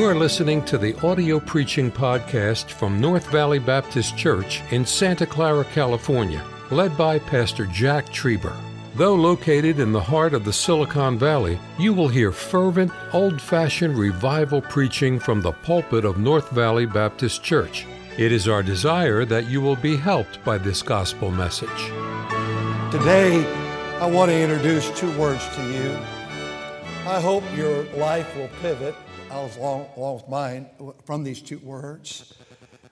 You 0.00 0.06
are 0.06 0.14
listening 0.14 0.64
to 0.64 0.78
the 0.78 0.98
audio 1.06 1.38
preaching 1.38 1.92
podcast 1.92 2.70
from 2.70 3.02
North 3.02 3.26
Valley 3.26 3.58
Baptist 3.58 4.16
Church 4.16 4.62
in 4.70 4.86
Santa 4.86 5.26
Clara, 5.26 5.62
California, 5.62 6.42
led 6.70 6.96
by 6.96 7.18
Pastor 7.18 7.66
Jack 7.66 8.06
Trieber. 8.06 8.56
Though 8.94 9.14
located 9.14 9.78
in 9.78 9.92
the 9.92 10.00
heart 10.00 10.32
of 10.32 10.46
the 10.46 10.54
Silicon 10.54 11.18
Valley, 11.18 11.58
you 11.78 11.92
will 11.92 12.08
hear 12.08 12.32
fervent, 12.32 12.90
old 13.12 13.42
fashioned 13.42 13.98
revival 13.98 14.62
preaching 14.62 15.18
from 15.20 15.42
the 15.42 15.52
pulpit 15.52 16.06
of 16.06 16.16
North 16.16 16.48
Valley 16.48 16.86
Baptist 16.86 17.42
Church. 17.42 17.86
It 18.16 18.32
is 18.32 18.48
our 18.48 18.62
desire 18.62 19.26
that 19.26 19.50
you 19.50 19.60
will 19.60 19.76
be 19.76 19.98
helped 19.98 20.42
by 20.46 20.56
this 20.56 20.80
gospel 20.80 21.30
message. 21.30 21.68
Today, 22.90 23.44
I 24.00 24.06
want 24.06 24.30
to 24.30 24.40
introduce 24.40 24.98
two 24.98 25.14
words 25.18 25.46
to 25.56 25.62
you. 25.70 25.92
I 27.06 27.20
hope 27.20 27.44
your 27.54 27.82
life 27.98 28.34
will 28.34 28.48
pivot 28.62 28.94
along, 29.30 29.86
along 29.96 30.14
with 30.16 30.28
mine 30.28 30.66
from 31.04 31.24
these 31.24 31.40
two 31.40 31.58
words. 31.58 32.34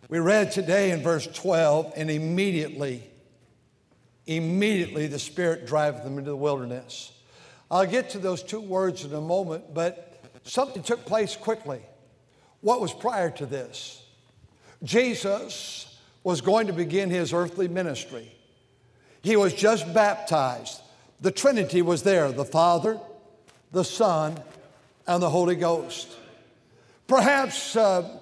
We 0.08 0.18
read 0.18 0.52
today 0.52 0.92
in 0.92 1.02
verse 1.02 1.26
12, 1.26 1.92
and 1.96 2.10
immediately, 2.10 3.02
immediately 4.26 5.06
the 5.06 5.18
Spirit 5.18 5.66
driveth 5.66 6.04
them 6.04 6.18
into 6.18 6.30
the 6.30 6.36
wilderness. 6.36 7.12
I'll 7.70 7.86
get 7.86 8.10
to 8.10 8.18
those 8.18 8.42
two 8.42 8.60
words 8.60 9.04
in 9.04 9.12
a 9.12 9.20
moment, 9.20 9.74
but 9.74 10.22
something 10.44 10.82
took 10.82 11.04
place 11.04 11.36
quickly. 11.36 11.80
What 12.60 12.80
was 12.80 12.92
prior 12.92 13.30
to 13.32 13.46
this? 13.46 14.02
Jesus 14.82 15.98
was 16.24 16.40
going 16.40 16.68
to 16.68 16.72
begin 16.72 17.10
his 17.10 17.32
earthly 17.32 17.68
ministry. 17.68 18.32
He 19.22 19.36
was 19.36 19.52
just 19.52 19.92
baptized. 19.92 20.80
The 21.20 21.30
Trinity 21.30 21.82
was 21.82 22.02
there 22.02 22.30
the 22.32 22.44
Father, 22.44 22.98
the 23.72 23.84
Son, 23.84 24.40
and 25.06 25.22
the 25.22 25.30
Holy 25.30 25.56
Ghost. 25.56 26.08
Perhaps 27.08 27.74
uh, 27.74 28.20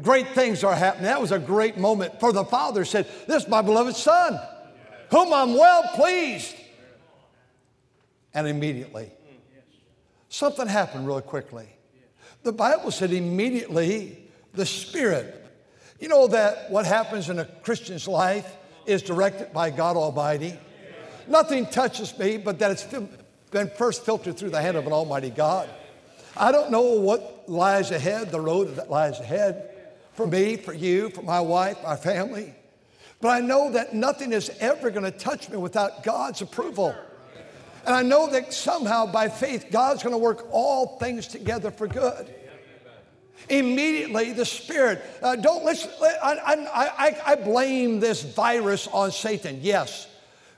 great 0.00 0.28
things 0.28 0.64
are 0.64 0.74
happening. 0.74 1.04
That 1.04 1.20
was 1.20 1.32
a 1.32 1.38
great 1.38 1.76
moment. 1.76 2.18
For 2.20 2.32
the 2.32 2.44
Father 2.44 2.84
said, 2.84 3.06
This 3.26 3.42
is 3.42 3.48
my 3.48 3.60
beloved 3.60 3.96
Son, 3.96 4.40
whom 5.10 5.32
I'm 5.34 5.54
well 5.54 5.82
pleased. 5.94 6.54
And 8.32 8.46
immediately, 8.46 9.10
something 10.28 10.68
happened 10.68 11.06
really 11.06 11.22
quickly. 11.22 11.68
The 12.44 12.52
Bible 12.52 12.92
said 12.92 13.12
immediately 13.12 14.16
the 14.54 14.64
Spirit. 14.64 15.36
You 15.98 16.08
know 16.08 16.28
that 16.28 16.70
what 16.70 16.86
happens 16.86 17.28
in 17.28 17.40
a 17.40 17.44
Christian's 17.44 18.06
life 18.06 18.56
is 18.86 19.02
directed 19.02 19.52
by 19.52 19.70
God 19.70 19.96
Almighty. 19.96 20.56
Nothing 21.26 21.66
touches 21.66 22.16
me 22.16 22.38
but 22.38 22.60
that 22.60 22.70
it's 22.70 22.86
been 23.50 23.70
first 23.76 24.04
filtered 24.04 24.38
through 24.38 24.50
the 24.50 24.62
hand 24.62 24.76
of 24.76 24.86
an 24.86 24.92
Almighty 24.92 25.30
God. 25.30 25.68
I 26.40 26.52
don't 26.52 26.70
know 26.70 26.94
what 26.94 27.44
lies 27.50 27.90
ahead, 27.90 28.30
the 28.30 28.40
road 28.40 28.76
that 28.76 28.90
lies 28.90 29.20
ahead 29.20 29.76
for 30.14 30.26
me, 30.26 30.56
for 30.56 30.72
you, 30.72 31.10
for 31.10 31.20
my 31.20 31.38
wife, 31.38 31.76
my 31.82 31.96
family. 31.96 32.54
But 33.20 33.28
I 33.28 33.40
know 33.40 33.70
that 33.72 33.94
nothing 33.94 34.32
is 34.32 34.50
ever 34.58 34.90
going 34.90 35.04
to 35.04 35.10
touch 35.10 35.50
me 35.50 35.58
without 35.58 36.02
God's 36.02 36.40
approval. 36.40 36.96
And 37.84 37.94
I 37.94 38.00
know 38.02 38.30
that 38.30 38.54
somehow 38.54 39.04
by 39.04 39.28
faith, 39.28 39.66
God's 39.70 40.02
going 40.02 40.14
to 40.14 40.18
work 40.18 40.46
all 40.50 40.98
things 40.98 41.26
together 41.26 41.70
for 41.70 41.86
good. 41.86 42.34
Immediately, 43.50 44.32
the 44.32 44.46
Spirit, 44.46 45.02
uh, 45.22 45.36
don't 45.36 45.62
listen, 45.62 45.90
I, 46.00 46.38
I, 46.46 47.06
I, 47.06 47.32
I 47.32 47.34
blame 47.34 48.00
this 48.00 48.22
virus 48.22 48.88
on 48.88 49.12
Satan, 49.12 49.58
yes. 49.60 50.08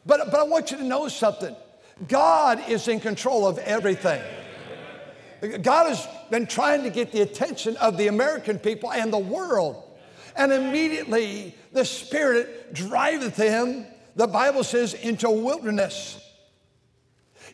But, 0.07 0.31
but 0.31 0.39
I 0.39 0.45
want 0.45 0.71
you 0.71 0.77
to 0.77 0.85
know 0.85 1.09
something 1.09 1.57
God 2.07 2.69
is 2.69 2.87
in 2.87 3.01
control 3.01 3.49
of 3.49 3.59
everything. 3.59 4.23
God 5.43 5.89
has 5.89 6.07
been 6.31 6.47
trying 6.47 6.85
to 6.85 6.91
get 6.91 7.11
the 7.11 7.23
attention 7.23 7.77
of 7.79 7.99
the 7.99 8.07
American 8.07 8.59
people 8.59 8.93
and 8.93 9.13
the 9.13 9.19
world. 9.19 9.83
And 10.37 10.53
immediately 10.53 11.55
the 11.73 11.85
Spirit 11.85 12.73
driveth 12.73 13.37
him, 13.37 13.87
the 14.15 14.27
Bible 14.27 14.63
says, 14.63 14.95
into 14.95 15.27
a 15.27 15.33
wilderness. 15.33 16.19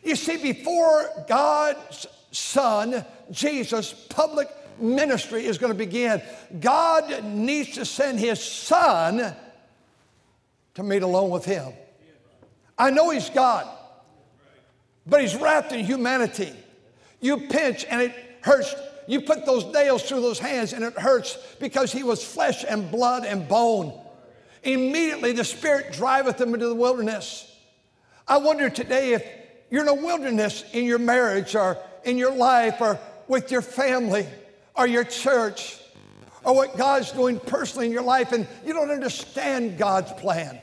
You 0.03 0.15
see, 0.15 0.37
before 0.37 1.09
God's 1.27 2.07
Son, 2.31 3.03
Jesus, 3.31 3.93
public 4.09 4.49
ministry 4.79 5.45
is 5.45 5.57
going 5.57 5.73
to 5.73 5.77
begin, 5.77 6.21
God 6.59 7.23
needs 7.23 7.71
to 7.71 7.85
send 7.85 8.19
His 8.19 8.41
Son 8.41 9.35
to 10.75 10.83
meet 10.83 11.01
alone 11.01 11.29
with 11.29 11.45
Him. 11.45 11.73
I 12.77 12.91
know 12.91 13.09
He's 13.09 13.29
God, 13.29 13.67
but 15.05 15.21
He's 15.21 15.35
wrapped 15.35 15.71
in 15.71 15.83
humanity. 15.83 16.53
You 17.19 17.37
pinch 17.47 17.85
and 17.89 18.01
it 18.01 18.13
hurts. 18.41 18.73
You 19.07 19.21
put 19.21 19.45
those 19.45 19.65
nails 19.65 20.03
through 20.03 20.21
those 20.21 20.39
hands 20.39 20.73
and 20.73 20.83
it 20.83 20.93
hurts 20.93 21.37
because 21.59 21.91
he 21.91 22.03
was 22.03 22.23
flesh 22.23 22.63
and 22.67 22.89
blood 22.91 23.25
and 23.25 23.47
bone. 23.47 23.99
Immediately 24.63 25.33
the 25.33 25.43
Spirit 25.43 25.93
driveth 25.93 26.37
them 26.37 26.53
into 26.53 26.67
the 26.67 26.75
wilderness. 26.75 27.45
I 28.27 28.37
wonder 28.37 28.69
today 28.69 29.13
if 29.13 29.25
you're 29.69 29.81
in 29.81 29.87
a 29.87 29.93
wilderness 29.93 30.63
in 30.73 30.85
your 30.85 30.99
marriage 30.99 31.55
or 31.55 31.77
in 32.03 32.17
your 32.17 32.33
life 32.33 32.81
or 32.81 32.99
with 33.27 33.51
your 33.51 33.61
family 33.61 34.27
or 34.75 34.87
your 34.87 35.03
church 35.03 35.79
or 36.43 36.55
what 36.55 36.77
God's 36.77 37.11
doing 37.11 37.39
personally 37.39 37.87
in 37.87 37.91
your 37.91 38.03
life 38.03 38.31
and 38.31 38.47
you 38.65 38.73
don't 38.73 38.91
understand 38.91 39.77
God's 39.77 40.11
plan. 40.13 40.59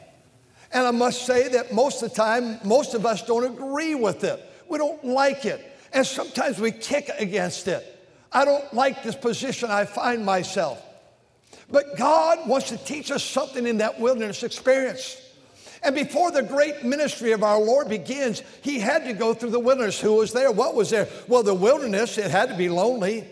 And 0.72 0.86
I 0.86 0.90
must 0.90 1.26
say 1.26 1.48
that 1.48 1.72
most 1.72 2.02
of 2.02 2.10
the 2.10 2.16
time, 2.16 2.58
most 2.64 2.94
of 2.94 3.06
us 3.06 3.24
don't 3.24 3.44
agree 3.44 3.94
with 3.94 4.24
it. 4.24 4.42
We 4.68 4.78
don't 4.78 5.04
like 5.04 5.44
it. 5.44 5.75
And 5.92 6.06
sometimes 6.06 6.58
we 6.58 6.72
kick 6.72 7.10
against 7.18 7.68
it. 7.68 7.84
I 8.32 8.44
don't 8.44 8.72
like 8.74 9.02
this 9.02 9.14
position 9.14 9.70
I 9.70 9.84
find 9.84 10.24
myself. 10.24 10.82
But 11.70 11.96
God 11.96 12.48
wants 12.48 12.68
to 12.68 12.76
teach 12.76 13.10
us 13.10 13.24
something 13.24 13.66
in 13.66 13.78
that 13.78 13.98
wilderness 13.98 14.42
experience. 14.42 15.22
And 15.82 15.94
before 15.94 16.30
the 16.30 16.42
great 16.42 16.84
ministry 16.84 17.32
of 17.32 17.42
our 17.42 17.60
Lord 17.60 17.88
begins, 17.88 18.42
he 18.62 18.78
had 18.78 19.04
to 19.04 19.12
go 19.12 19.34
through 19.34 19.50
the 19.50 19.60
wilderness. 19.60 20.00
Who 20.00 20.14
was 20.14 20.32
there? 20.32 20.50
What 20.50 20.74
was 20.74 20.90
there? 20.90 21.08
Well, 21.28 21.42
the 21.42 21.54
wilderness, 21.54 22.18
it 22.18 22.30
had 22.30 22.48
to 22.48 22.56
be 22.56 22.68
lonely. 22.68 23.24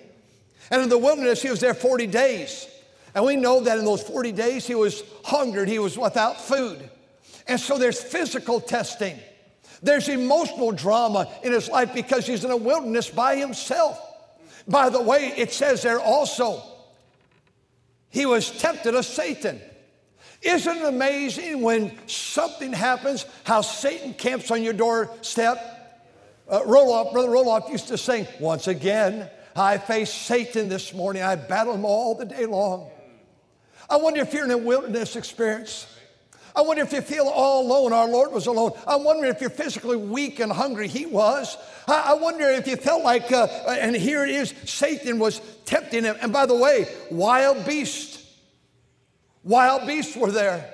And 0.71 0.83
in 0.83 0.89
the 0.89 0.99
wilderness, 0.99 1.43
he 1.43 1.51
was 1.51 1.61
there 1.61 1.75
40 1.75 2.07
days. 2.07 2.69
And 3.15 3.25
we 3.25 3.37
know 3.37 3.61
that 3.61 3.79
in 3.79 3.85
those 3.85 4.03
40 4.03 4.33
days, 4.33 4.67
he 4.67 4.75
was 4.75 5.03
hungered, 5.25 5.69
he 5.69 5.79
was 5.79 5.97
without 5.97 6.41
food. 6.41 6.91
And 7.47 7.61
so 7.61 7.79
there's 7.79 8.01
physical 8.01 8.61
testing. 8.61 9.19
There's 9.83 10.09
emotional 10.09 10.73
drama 10.73 11.29
in 11.43 11.53
his 11.53 11.69
life 11.69 11.93
because 11.95 12.27
he's 12.27 12.45
in 12.45 12.51
a 12.51 12.57
wilderness 12.57 13.11
by 13.11 13.37
himself. 13.37 14.01
By 14.67 14.89
the 14.89 15.01
way, 15.01 15.33
it 15.37 15.53
says 15.53 15.83
there 15.83 16.01
also, 16.01 16.63
he 18.09 18.27
was 18.27 18.51
tempted 18.51 18.95
of 18.95 19.05
Satan. 19.05 19.61
Isn't 20.41 20.77
it 20.77 20.85
amazing 20.85 21.63
when 21.63 21.93
something 22.07 22.73
happens, 22.73 23.27
how 23.45 23.63
Satan 23.63 24.15
camps 24.15 24.51
on 24.51 24.63
your 24.63 24.73
doorstep? 24.73 25.71
Uh, 26.49 26.61
Roloff, 26.61 27.13
Brother 27.13 27.29
Roloff 27.29 27.71
used 27.71 27.89
to 27.89 27.97
sing, 27.97 28.27
Once 28.39 28.69
again, 28.69 29.31
I 29.57 29.79
face 29.79 30.13
Satan 30.13 30.69
this 30.69 30.93
morning. 30.93 31.23
I 31.23 31.37
battle 31.37 31.75
him 31.75 31.85
all 31.85 32.15
the 32.15 32.27
day 32.27 32.45
long. 32.45 32.91
I 33.89 33.97
wonder 33.97 34.21
if 34.21 34.33
you're 34.33 34.45
in 34.45 34.51
a 34.51 34.59
wilderness 34.59 35.17
experience. 35.17 35.87
I 36.57 36.63
wonder 36.63 36.83
if 36.83 36.93
you 36.93 37.01
feel 37.01 37.27
all 37.27 37.67
alone. 37.67 37.93
Our 37.93 38.09
Lord 38.09 38.33
was 38.33 38.47
alone. 38.47 38.73
I 38.87 38.97
wonder 38.97 39.27
if 39.27 39.41
you're 39.41 39.51
physically 39.51 39.97
weak 39.97 40.39
and 40.39 40.53
hungry. 40.53 40.87
He 40.87 41.05
was. 41.05 41.57
I, 41.89 42.15
wonder 42.15 42.49
if 42.49 42.67
you 42.67 42.77
felt 42.77 43.03
like, 43.03 43.31
uh, 43.33 43.47
and 43.69 43.95
here 43.95 44.25
it 44.25 44.31
is, 44.31 44.55
Satan 44.65 45.19
was 45.19 45.41
tempting 45.67 46.05
him. 46.05 46.17
And 46.21 46.33
by 46.33 46.47
the 46.47 46.55
way, 46.55 46.87
wild 47.11 47.67
beasts, 47.67 48.25
wild 49.43 49.87
beasts 49.87 50.17
were 50.17 50.31
there. 50.31 50.71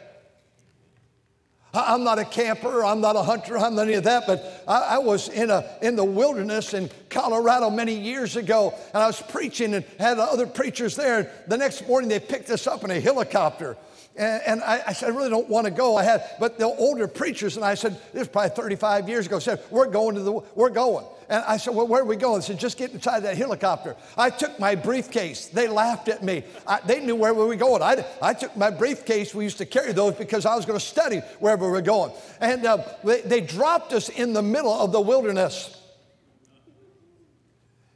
I'm 1.72 2.02
not 2.02 2.18
a 2.18 2.24
camper, 2.24 2.84
I'm 2.84 3.00
not 3.00 3.14
a 3.14 3.22
hunter, 3.22 3.56
I'm 3.56 3.76
not 3.76 3.82
any 3.82 3.94
of 3.94 4.04
that, 4.04 4.26
but 4.26 4.64
I, 4.66 4.96
I, 4.96 4.98
was 4.98 5.28
in, 5.28 5.50
a, 5.50 5.64
in 5.82 5.94
the 5.94 6.04
wilderness 6.04 6.74
in 6.74 6.90
Colorado 7.08 7.70
many 7.70 7.94
years 7.94 8.34
ago, 8.34 8.74
and 8.92 9.02
I 9.02 9.06
was 9.06 9.22
preaching 9.22 9.74
and 9.74 9.84
had 9.98 10.18
other 10.18 10.48
preachers 10.48 10.96
there. 10.96 11.30
The 11.46 11.56
next 11.56 11.86
morning, 11.86 12.08
they 12.08 12.18
picked 12.18 12.50
us 12.50 12.66
up 12.66 12.82
in 12.82 12.90
a 12.90 12.98
helicopter. 12.98 13.76
And, 14.16 14.42
and 14.46 14.62
I, 14.62 14.82
I, 14.88 14.92
said, 14.92 15.10
I 15.10 15.16
really 15.16 15.30
don't 15.30 15.48
want 15.48 15.66
to 15.66 15.70
go. 15.70 15.96
I 15.96 16.02
had, 16.02 16.24
but 16.40 16.58
the 16.58 16.66
older 16.66 17.06
preachers, 17.06 17.56
and 17.56 17.64
I 17.64 17.74
said, 17.74 18.00
this 18.12 18.22
is 18.22 18.28
probably 18.28 18.50
35 18.50 19.08
years 19.08 19.26
ago, 19.26 19.38
said, 19.38 19.62
we're 19.70 19.86
going 19.86 20.16
to 20.16 20.22
the, 20.22 20.32
we're 20.54 20.70
going. 20.70 21.06
And 21.28 21.44
I 21.46 21.58
said, 21.58 21.76
well, 21.76 21.86
where 21.86 22.02
are 22.02 22.04
we 22.04 22.16
going? 22.16 22.40
They 22.40 22.46
said, 22.48 22.58
just 22.58 22.76
get 22.76 22.90
inside 22.90 23.20
that 23.20 23.36
helicopter. 23.36 23.94
I 24.18 24.30
took 24.30 24.58
my 24.58 24.74
briefcase. 24.74 25.46
They 25.46 25.68
laughed 25.68 26.08
at 26.08 26.24
me. 26.24 26.42
I, 26.66 26.80
they 26.80 26.98
knew 26.98 27.14
where 27.14 27.32
we 27.32 27.44
were 27.44 27.54
going. 27.54 27.82
I, 27.82 28.04
I 28.20 28.34
took 28.34 28.56
my 28.56 28.70
briefcase. 28.70 29.32
We 29.32 29.44
used 29.44 29.58
to 29.58 29.66
carry 29.66 29.92
those 29.92 30.16
because 30.16 30.44
I 30.44 30.56
was 30.56 30.66
going 30.66 30.78
to 30.78 30.84
study 30.84 31.18
wherever 31.38 31.64
we 31.66 31.70
were 31.70 31.80
going. 31.80 32.12
And 32.40 32.66
uh, 32.66 32.82
they, 33.04 33.20
they 33.20 33.40
dropped 33.40 33.92
us 33.92 34.08
in 34.08 34.32
the 34.32 34.42
middle 34.42 34.72
of 34.72 34.90
the 34.90 35.00
wilderness. 35.00 35.80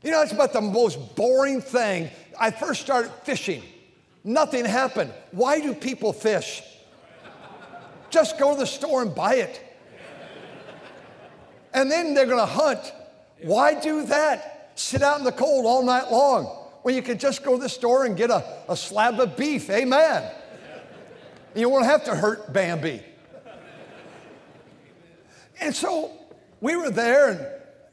You 0.05 0.13
know, 0.13 0.23
it's 0.23 0.33
about 0.33 0.53
the 0.53 0.61
most 0.61 1.17
boring 1.17 1.61
thing. 1.61 2.11
I 2.39 2.53
first 2.53 2.83
started 2.83 3.11
fishing. 3.25 3.63
Nothing 4.25 4.65
happened. 4.65 5.13
Why 5.33 5.61
do 5.61 5.75
people 5.75 6.15
fish? 6.15 6.63
Just 8.09 8.39
go 8.39 8.55
to 8.55 8.61
the 8.61 8.67
store 8.67 9.03
and 9.03 9.15
buy 9.15 9.35
it. 9.37 9.61
And 11.75 11.91
then 11.91 12.15
they're 12.15 12.27
going 12.27 12.39
to 12.39 12.47
hunt. 12.47 12.93
Why 13.43 13.79
do 13.79 14.07
that? 14.07 14.71
Sit 14.77 15.03
out 15.03 15.19
in 15.19 15.25
the 15.25 15.33
cold 15.33 15.67
all 15.67 15.85
night 15.85 16.11
long. 16.11 16.47
when 16.83 16.95
you 16.95 17.03
could 17.03 17.21
just 17.21 17.45
go 17.45 17.57
to 17.57 17.63
the 17.63 17.69
store 17.69 18.05
and 18.07 18.17
get 18.17 18.31
a, 18.31 18.45
a 18.69 18.77
slab 18.77 19.21
of 19.21 19.37
beef. 19.37 19.69
Amen. 19.69 20.31
You 21.55 21.69
won't 21.69 21.85
have 21.85 22.05
to 22.05 22.15
hurt 22.15 22.53
Bambi. 22.53 23.03
And 25.61 25.75
so 25.75 26.11
we 26.61 26.77
were 26.77 26.91
there, 26.91 27.29
and, 27.29 27.41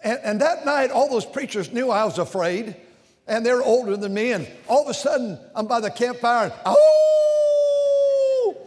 and, 0.03 0.19
and, 0.23 0.41
that 0.41 0.65
night, 0.65 0.91
all 0.91 1.09
those 1.09 1.25
preachers 1.25 1.71
knew 1.71 1.89
I 1.89 2.05
was 2.05 2.17
afraid, 2.17 2.75
and 3.31 3.45
they're 3.45 3.63
older 3.63 3.95
than 3.95 4.13
me. 4.13 4.33
And 4.33 4.45
all 4.67 4.83
of 4.83 4.89
a 4.89 4.93
sudden, 4.93 5.39
I'm 5.55 5.65
by 5.65 5.79
the 5.79 5.89
campfire, 5.89 6.43
and 6.43 6.53
oh! 6.65 8.57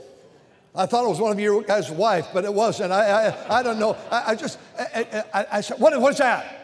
I 0.75 0.87
thought 0.87 1.05
it 1.05 1.08
was 1.08 1.20
one 1.20 1.31
of 1.31 1.38
your 1.38 1.62
guys' 1.62 1.90
wife, 1.90 2.28
but 2.32 2.44
it 2.44 2.52
wasn't. 2.52 2.90
I, 2.90 3.28
I, 3.28 3.58
I 3.61 3.62
don't 3.62 3.78
know. 3.78 3.96
I, 4.11 4.32
I 4.32 4.34
just, 4.34 4.58
I, 4.76 5.25
I, 5.32 5.46
I 5.52 5.61
said, 5.61 5.78
what, 5.78 6.00
what's 6.00 6.19
that? 6.19 6.62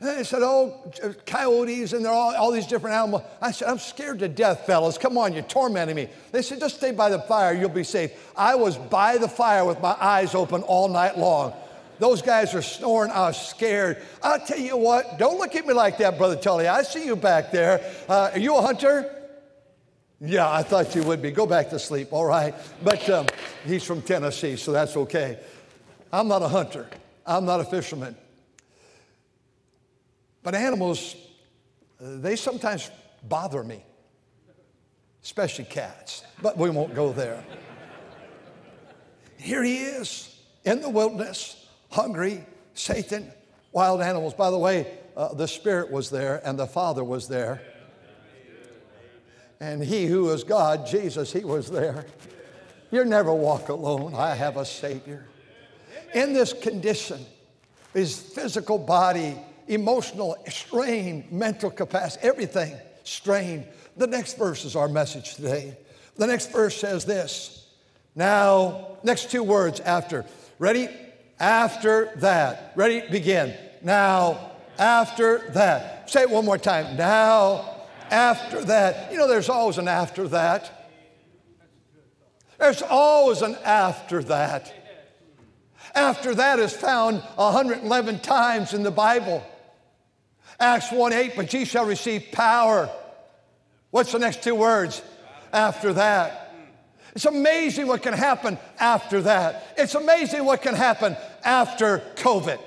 And 0.00 0.18
they 0.18 0.24
said, 0.24 0.42
oh, 0.42 0.90
coyotes 1.26 1.92
and 1.92 2.04
they're 2.04 2.10
all, 2.10 2.34
all 2.34 2.50
these 2.50 2.66
different 2.66 2.96
animals. 2.96 3.22
I 3.40 3.52
said, 3.52 3.68
I'm 3.68 3.78
scared 3.78 4.18
to 4.18 4.28
death, 4.28 4.66
fellas. 4.66 4.98
Come 4.98 5.16
on, 5.16 5.32
you're 5.32 5.44
tormenting 5.44 5.94
me. 5.94 6.08
They 6.32 6.42
said, 6.42 6.58
just 6.58 6.78
stay 6.78 6.90
by 6.90 7.08
the 7.08 7.20
fire, 7.20 7.54
you'll 7.54 7.68
be 7.68 7.84
safe. 7.84 8.10
I 8.36 8.56
was 8.56 8.76
by 8.76 9.18
the 9.18 9.28
fire 9.28 9.64
with 9.64 9.80
my 9.80 9.96
eyes 10.00 10.34
open 10.34 10.62
all 10.62 10.88
night 10.88 11.16
long. 11.16 11.54
Those 12.02 12.20
guys 12.20 12.52
are 12.52 12.62
snoring. 12.62 13.12
I 13.12 13.28
was 13.28 13.40
scared. 13.40 14.02
I'll 14.24 14.44
tell 14.44 14.58
you 14.58 14.76
what, 14.76 15.18
don't 15.18 15.38
look 15.38 15.54
at 15.54 15.64
me 15.64 15.72
like 15.72 15.98
that, 15.98 16.18
Brother 16.18 16.34
Tully. 16.34 16.66
I 16.66 16.82
see 16.82 17.06
you 17.06 17.14
back 17.14 17.52
there. 17.52 17.80
Uh, 18.08 18.30
are 18.32 18.38
you 18.40 18.56
a 18.56 18.60
hunter? 18.60 19.08
Yeah, 20.20 20.50
I 20.50 20.64
thought 20.64 20.96
you 20.96 21.04
would 21.04 21.22
be. 21.22 21.30
Go 21.30 21.46
back 21.46 21.70
to 21.70 21.78
sleep, 21.78 22.08
all 22.12 22.24
right? 22.24 22.56
But 22.82 23.08
um, 23.08 23.26
he's 23.64 23.84
from 23.84 24.02
Tennessee, 24.02 24.56
so 24.56 24.72
that's 24.72 24.96
okay. 24.96 25.38
I'm 26.12 26.26
not 26.26 26.42
a 26.42 26.48
hunter, 26.48 26.88
I'm 27.24 27.44
not 27.44 27.60
a 27.60 27.64
fisherman. 27.64 28.16
But 30.42 30.56
animals, 30.56 31.14
they 32.00 32.34
sometimes 32.34 32.90
bother 33.22 33.62
me, 33.62 33.84
especially 35.22 35.66
cats. 35.66 36.24
But 36.42 36.58
we 36.58 36.68
won't 36.68 36.96
go 36.96 37.12
there. 37.12 37.44
Here 39.36 39.62
he 39.62 39.84
is 39.84 40.36
in 40.64 40.80
the 40.80 40.90
wilderness, 40.90 41.61
hungry, 41.92 42.44
Satan, 42.74 43.30
wild 43.70 44.00
animals. 44.00 44.34
By 44.34 44.50
the 44.50 44.58
way, 44.58 44.98
uh, 45.16 45.34
the 45.34 45.46
Spirit 45.46 45.90
was 45.90 46.10
there 46.10 46.40
and 46.44 46.58
the 46.58 46.66
Father 46.66 47.04
was 47.04 47.28
there. 47.28 47.62
And 49.60 49.82
he 49.82 50.06
who 50.06 50.28
is 50.30 50.42
God, 50.42 50.86
Jesus, 50.86 51.32
he 51.32 51.44
was 51.44 51.70
there. 51.70 52.06
You 52.90 53.04
never 53.04 53.32
walk 53.32 53.68
alone. 53.68 54.14
I 54.14 54.34
have 54.34 54.56
a 54.56 54.64
Savior. 54.64 55.26
In 56.14 56.32
this 56.32 56.52
condition, 56.52 57.24
his 57.94 58.18
physical 58.18 58.78
body 58.78 59.38
emotional 59.68 60.36
strain, 60.48 61.26
mental 61.30 61.70
capacity, 61.70 62.26
everything 62.26 62.76
strained. 63.04 63.66
The 63.96 64.06
next 64.06 64.38
verse 64.38 64.64
is 64.64 64.76
our 64.76 64.88
message 64.88 65.34
today. 65.34 65.76
The 66.16 66.26
next 66.26 66.50
verse 66.52 66.76
says 66.76 67.04
this. 67.04 67.68
Now, 68.14 68.98
next 69.02 69.30
two 69.30 69.42
words 69.42 69.80
after. 69.80 70.24
Ready? 70.58 70.88
After 71.42 72.12
that. 72.18 72.72
Ready? 72.76 73.02
Begin. 73.10 73.52
Now, 73.82 74.52
after 74.78 75.50
that. 75.50 76.08
Say 76.08 76.22
it 76.22 76.30
one 76.30 76.44
more 76.44 76.56
time. 76.56 76.96
Now, 76.96 77.88
after 78.12 78.64
that. 78.64 79.10
You 79.10 79.18
know, 79.18 79.26
there's 79.26 79.48
always 79.48 79.76
an 79.76 79.88
after 79.88 80.28
that. 80.28 80.88
There's 82.60 82.80
always 82.80 83.42
an 83.42 83.56
after 83.64 84.22
that. 84.22 84.72
After 85.96 86.32
that 86.36 86.60
is 86.60 86.72
found 86.72 87.22
111 87.34 88.20
times 88.20 88.72
in 88.72 88.84
the 88.84 88.92
Bible. 88.92 89.44
Acts 90.60 90.92
1 90.92 91.12
8, 91.12 91.32
but 91.34 91.52
ye 91.52 91.64
shall 91.64 91.86
receive 91.86 92.26
power. 92.30 92.88
What's 93.90 94.12
the 94.12 94.20
next 94.20 94.44
two 94.44 94.54
words? 94.54 95.02
After 95.52 95.92
that. 95.94 96.54
It's 97.16 97.26
amazing 97.26 97.88
what 97.88 98.02
can 98.02 98.14
happen 98.14 98.58
after 98.78 99.22
that. 99.22 99.74
It's 99.76 99.96
amazing 99.96 100.44
what 100.44 100.62
can 100.62 100.74
happen 100.74 101.16
after 101.44 102.02
COVID. 102.16 102.58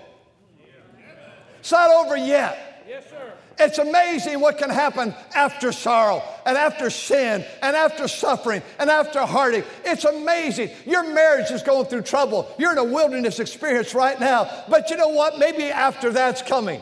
It's 1.60 1.72
not 1.72 1.90
over 1.90 2.16
yet. 2.16 2.84
Yes, 2.88 3.10
sir. 3.10 3.34
It's 3.58 3.78
amazing 3.78 4.42
what 4.42 4.58
can 4.58 4.70
happen 4.70 5.16
after 5.34 5.72
sorrow 5.72 6.22
and 6.46 6.58
after 6.58 6.90
sin 6.90 7.46
and 7.62 7.76
after 7.76 8.08
suffering 8.08 8.62
and 8.80 8.90
after 8.90 9.22
heartache. 9.22 9.66
It's 9.86 10.04
amazing. 10.04 10.72
Your 10.86 11.12
marriage 11.14 11.52
is 11.52 11.64
going 11.64 11.86
through 11.86 12.04
trouble. 12.04 12.54
You're 12.60 12.74
in 12.74 12.78
a 12.78 12.84
wilderness 12.84 13.40
experience 13.40 13.96
right 13.96 14.20
now. 14.20 14.66
But 14.70 14.90
you 14.90 14.98
know 14.98 15.08
what? 15.08 15.40
Maybe 15.40 15.64
after 15.64 16.12
that's 16.12 16.42
coming. 16.42 16.82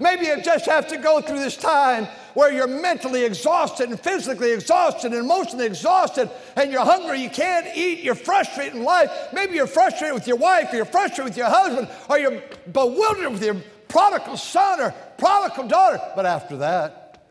Maybe 0.00 0.26
you 0.26 0.42
just 0.42 0.66
have 0.66 0.88
to 0.88 0.96
go 0.96 1.20
through 1.20 1.38
this 1.38 1.56
time 1.56 2.08
where 2.34 2.52
you're 2.52 2.66
mentally 2.66 3.24
exhausted 3.24 3.88
and 3.88 3.98
physically 3.98 4.52
exhausted 4.52 5.12
and 5.12 5.20
emotionally 5.20 5.66
exhausted 5.66 6.30
and 6.56 6.70
you're 6.70 6.84
hungry, 6.84 7.20
you 7.20 7.30
can't 7.30 7.66
eat, 7.76 8.00
you're 8.00 8.14
frustrated 8.14 8.74
in 8.74 8.84
life. 8.84 9.10
Maybe 9.32 9.54
you're 9.54 9.66
frustrated 9.66 10.14
with 10.14 10.26
your 10.26 10.36
wife, 10.36 10.72
or 10.72 10.76
you're 10.76 10.84
frustrated 10.84 11.24
with 11.24 11.36
your 11.36 11.48
husband, 11.48 11.88
or 12.08 12.18
you're 12.18 12.42
bewildered 12.72 13.32
with 13.32 13.42
your 13.42 13.56
prodigal 13.88 14.36
son 14.36 14.80
or 14.80 14.94
prodigal 15.18 15.68
daughter. 15.68 16.00
But 16.16 16.26
after 16.26 16.56
that, 16.58 17.22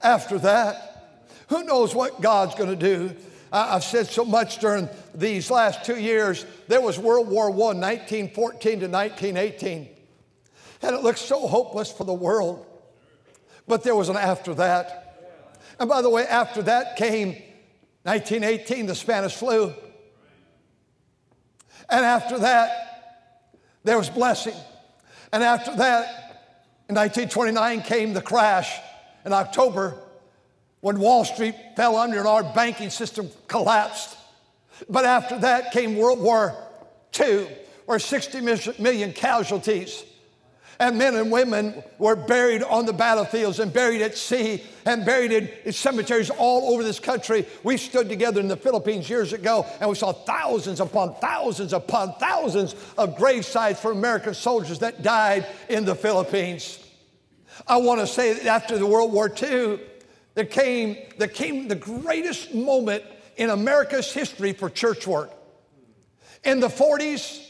after 0.00 0.38
that, 0.40 1.20
who 1.48 1.64
knows 1.64 1.94
what 1.94 2.20
God's 2.20 2.54
going 2.54 2.70
to 2.70 2.76
do? 2.76 3.14
I've 3.52 3.84
said 3.84 4.08
so 4.08 4.24
much 4.24 4.58
during 4.58 4.88
these 5.14 5.50
last 5.50 5.84
two 5.84 5.98
years. 5.98 6.44
There 6.66 6.80
was 6.80 6.98
World 6.98 7.28
War 7.28 7.46
I, 7.46 7.74
1914 7.74 8.80
to 8.80 8.88
1918. 8.88 9.88
And 10.82 10.94
it 10.94 11.02
looked 11.02 11.20
so 11.20 11.46
hopeless 11.46 11.92
for 11.92 12.04
the 12.04 12.12
world. 12.12 12.66
But 13.66 13.82
there 13.82 13.94
was 13.94 14.08
an 14.08 14.16
after 14.16 14.54
that. 14.54 15.00
And 15.78 15.88
by 15.88 16.02
the 16.02 16.10
way, 16.10 16.26
after 16.26 16.62
that 16.62 16.96
came 16.96 17.30
1918, 18.02 18.86
the 18.86 18.94
Spanish 18.94 19.34
flu. 19.34 19.72
And 21.88 22.04
after 22.04 22.38
that, 22.38 23.20
there 23.82 23.98
was 23.98 24.10
blessing. 24.10 24.54
And 25.32 25.42
after 25.42 25.74
that, 25.76 26.24
in 26.88 26.94
1929 26.94 27.82
came 27.82 28.12
the 28.12 28.22
crash 28.22 28.78
in 29.24 29.32
October 29.32 29.96
when 30.80 30.98
Wall 31.00 31.24
Street 31.24 31.54
fell 31.76 31.96
under 31.96 32.18
and 32.18 32.28
our 32.28 32.42
banking 32.42 32.90
system 32.90 33.30
collapsed. 33.48 34.16
But 34.88 35.06
after 35.06 35.38
that 35.38 35.72
came 35.72 35.96
World 35.96 36.20
War 36.20 36.54
II, 37.18 37.46
where 37.86 37.98
60 37.98 38.40
million 38.78 39.12
casualties 39.12 40.04
and 40.78 40.98
men 40.98 41.14
and 41.16 41.30
women 41.30 41.82
were 41.98 42.16
buried 42.16 42.62
on 42.62 42.86
the 42.86 42.92
battlefields 42.92 43.58
and 43.58 43.72
buried 43.72 44.02
at 44.02 44.16
sea 44.16 44.62
and 44.84 45.04
buried 45.04 45.32
in 45.64 45.72
cemeteries 45.72 46.30
all 46.30 46.72
over 46.72 46.82
this 46.82 47.00
country. 47.00 47.46
We 47.62 47.76
stood 47.76 48.08
together 48.08 48.40
in 48.40 48.48
the 48.48 48.56
Philippines 48.56 49.08
years 49.08 49.32
ago 49.32 49.66
and 49.80 49.88
we 49.88 49.96
saw 49.96 50.12
thousands 50.12 50.80
upon 50.80 51.14
thousands 51.16 51.72
upon 51.72 52.14
thousands 52.14 52.74
of 52.98 53.16
grave 53.16 53.44
sites 53.44 53.80
for 53.80 53.92
American 53.92 54.34
soldiers 54.34 54.80
that 54.80 55.02
died 55.02 55.46
in 55.68 55.84
the 55.84 55.94
Philippines. 55.94 56.78
I 57.66 57.76
want 57.76 58.00
to 58.00 58.06
say 58.06 58.32
that 58.32 58.46
after 58.46 58.78
the 58.78 58.86
World 58.86 59.12
War 59.12 59.30
II, 59.30 59.78
there 60.34 60.44
came, 60.44 60.96
there 61.18 61.28
came 61.28 61.68
the 61.68 61.76
greatest 61.76 62.52
moment 62.52 63.04
in 63.36 63.50
America's 63.50 64.12
history 64.12 64.52
for 64.52 64.68
church 64.68 65.06
work. 65.06 65.30
In 66.44 66.60
the 66.60 66.68
40s, 66.68 67.40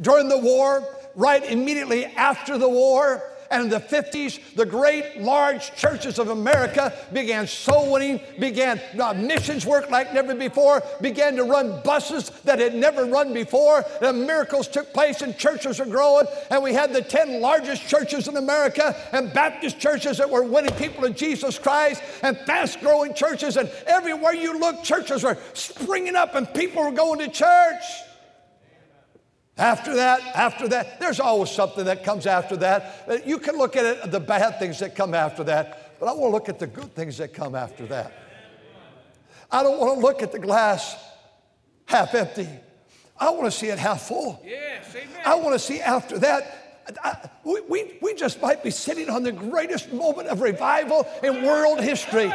during 0.00 0.28
the 0.28 0.38
war, 0.38 0.86
right 1.14 1.44
immediately 1.44 2.04
after 2.06 2.58
the 2.58 2.68
war. 2.68 3.22
And 3.50 3.64
in 3.64 3.68
the 3.68 3.80
50s, 3.80 4.54
the 4.54 4.64
great 4.64 5.20
large 5.20 5.74
churches 5.74 6.20
of 6.20 6.28
America 6.28 6.92
began 7.12 7.48
soul 7.48 7.90
winning, 7.90 8.20
began 8.38 8.80
uh, 8.98 9.12
missions 9.12 9.66
work 9.66 9.90
like 9.90 10.14
never 10.14 10.36
before, 10.36 10.84
began 11.00 11.34
to 11.34 11.42
run 11.42 11.80
buses 11.82 12.30
that 12.44 12.60
had 12.60 12.76
never 12.76 13.06
run 13.06 13.34
before. 13.34 13.84
And 14.00 14.24
miracles 14.24 14.68
took 14.68 14.92
place 14.92 15.22
and 15.22 15.36
churches 15.36 15.80
were 15.80 15.86
growing. 15.86 16.26
And 16.48 16.62
we 16.62 16.72
had 16.72 16.92
the 16.92 17.02
10 17.02 17.40
largest 17.40 17.88
churches 17.88 18.28
in 18.28 18.36
America 18.36 18.94
and 19.12 19.32
Baptist 19.32 19.80
churches 19.80 20.18
that 20.18 20.30
were 20.30 20.44
winning 20.44 20.74
people 20.74 21.02
to 21.02 21.10
Jesus 21.10 21.58
Christ 21.58 22.02
and 22.22 22.38
fast 22.46 22.78
growing 22.78 23.14
churches. 23.14 23.56
And 23.56 23.68
everywhere 23.84 24.34
you 24.34 24.60
look, 24.60 24.84
churches 24.84 25.24
were 25.24 25.38
springing 25.54 26.14
up 26.14 26.36
and 26.36 26.52
people 26.54 26.84
were 26.84 26.92
going 26.92 27.18
to 27.18 27.28
church. 27.28 27.82
After 29.60 29.94
that, 29.96 30.22
after 30.34 30.68
that, 30.68 30.98
there's 31.00 31.20
always 31.20 31.50
something 31.50 31.84
that 31.84 32.02
comes 32.02 32.26
after 32.26 32.56
that. 32.56 33.04
Uh, 33.06 33.18
you 33.26 33.38
can 33.38 33.58
look 33.58 33.76
at 33.76 33.84
it, 33.84 34.10
the 34.10 34.18
bad 34.18 34.58
things 34.58 34.78
that 34.78 34.96
come 34.96 35.12
after 35.12 35.44
that, 35.44 36.00
but 36.00 36.06
I 36.06 36.12
want 36.12 36.30
to 36.30 36.34
look 36.34 36.48
at 36.48 36.58
the 36.58 36.66
good 36.66 36.94
things 36.94 37.18
that 37.18 37.34
come 37.34 37.54
after 37.54 37.84
that. 37.88 38.10
I 39.52 39.62
don't 39.62 39.78
want 39.78 39.96
to 39.96 40.00
look 40.00 40.22
at 40.22 40.32
the 40.32 40.38
glass 40.38 40.96
half 41.84 42.14
empty. 42.14 42.48
I 43.18 43.28
want 43.30 43.44
to 43.44 43.50
see 43.50 43.66
it 43.66 43.78
half 43.78 44.08
full. 44.08 44.40
Yes, 44.46 44.86
amen. 44.96 45.20
I 45.26 45.34
want 45.34 45.52
to 45.52 45.58
see 45.58 45.82
after 45.82 46.18
that. 46.20 46.86
I, 47.04 47.28
we, 47.44 47.60
we, 47.68 47.98
we 48.00 48.14
just 48.14 48.40
might 48.40 48.62
be 48.64 48.70
sitting 48.70 49.10
on 49.10 49.24
the 49.24 49.32
greatest 49.32 49.92
moment 49.92 50.28
of 50.28 50.40
revival 50.40 51.06
in 51.22 51.44
world 51.44 51.82
history. 51.82 52.32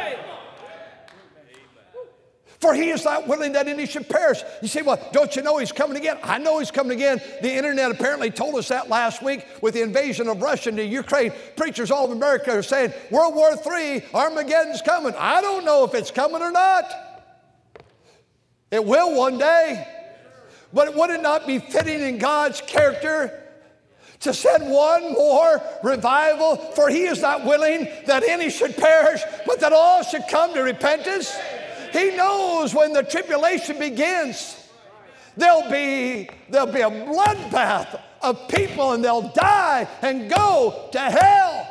For 2.60 2.74
he 2.74 2.88
is 2.90 3.04
not 3.04 3.28
willing 3.28 3.52
that 3.52 3.68
any 3.68 3.86
should 3.86 4.08
perish. 4.08 4.42
You 4.62 4.68
say, 4.68 4.82
well, 4.82 4.98
don't 5.12 5.34
you 5.36 5.42
know 5.42 5.58
he's 5.58 5.72
coming 5.72 5.96
again? 5.96 6.18
I 6.22 6.38
know 6.38 6.58
he's 6.58 6.70
coming 6.70 6.96
again. 6.96 7.20
The 7.42 7.52
internet 7.52 7.90
apparently 7.90 8.30
told 8.30 8.54
us 8.54 8.68
that 8.68 8.88
last 8.88 9.22
week 9.22 9.46
with 9.60 9.74
the 9.74 9.82
invasion 9.82 10.28
of 10.28 10.40
Russia 10.40 10.70
into 10.70 10.84
Ukraine. 10.84 11.32
Preachers 11.56 11.90
all 11.90 12.06
of 12.06 12.12
America 12.12 12.52
are 12.52 12.62
saying, 12.62 12.92
World 13.10 13.34
War 13.34 13.50
III, 13.50 14.02
Armageddon's 14.14 14.80
coming. 14.82 15.14
I 15.18 15.40
don't 15.42 15.64
know 15.64 15.84
if 15.84 15.94
it's 15.94 16.10
coming 16.10 16.40
or 16.40 16.50
not. 16.50 16.90
It 18.70 18.84
will 18.84 19.16
one 19.16 19.38
day. 19.38 19.86
But 20.72 20.94
would 20.94 21.10
it 21.10 21.22
not 21.22 21.46
be 21.46 21.58
fitting 21.58 22.00
in 22.00 22.18
God's 22.18 22.60
character 22.60 23.42
to 24.20 24.34
send 24.34 24.70
one 24.70 25.12
more 25.12 25.62
revival? 25.82 26.56
For 26.56 26.88
he 26.88 27.04
is 27.04 27.20
not 27.20 27.44
willing 27.44 27.88
that 28.06 28.24
any 28.24 28.50
should 28.50 28.76
perish, 28.76 29.20
but 29.46 29.60
that 29.60 29.72
all 29.72 30.02
should 30.02 30.24
come 30.28 30.54
to 30.54 30.62
repentance. 30.62 31.34
He 31.92 32.16
knows 32.16 32.74
when 32.74 32.92
the 32.92 33.02
tribulation 33.02 33.78
begins, 33.78 34.56
there'll 35.36 35.70
be, 35.70 36.28
there'll 36.48 36.72
be 36.72 36.80
a 36.80 36.90
bloodbath 36.90 38.00
of 38.22 38.48
people 38.48 38.92
and 38.92 39.04
they'll 39.04 39.28
die 39.30 39.88
and 40.02 40.28
go 40.30 40.88
to 40.92 40.98
hell. 40.98 41.68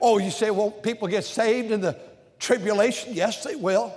Oh, 0.00 0.18
you 0.18 0.30
say, 0.30 0.50
well, 0.50 0.70
people 0.70 1.08
get 1.08 1.24
saved 1.24 1.70
in 1.70 1.80
the 1.80 1.98
tribulation? 2.38 3.12
Yes, 3.12 3.44
they 3.44 3.54
will. 3.54 3.94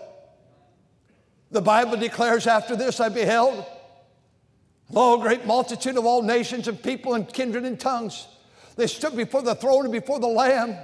The 1.52 1.62
Bible 1.62 1.98
declares 1.98 2.48
after 2.48 2.76
this, 2.76 3.00
I 3.00 3.10
beheld, 3.10 3.64
lo, 4.90 5.20
a 5.20 5.22
great 5.22 5.46
multitude 5.46 5.98
of 5.98 6.06
all 6.06 6.22
nations 6.22 6.68
and 6.68 6.82
people 6.82 7.14
and 7.14 7.32
kindred 7.32 7.64
and 7.64 7.80
tongues. 7.80 8.28
They 8.76 8.88
stood 8.88 9.16
before 9.16 9.44
the 9.44 9.56
throne 9.56 9.86
and 9.86 9.92
before 9.92 10.20
the 10.20 10.28
Lamb. 10.28 10.76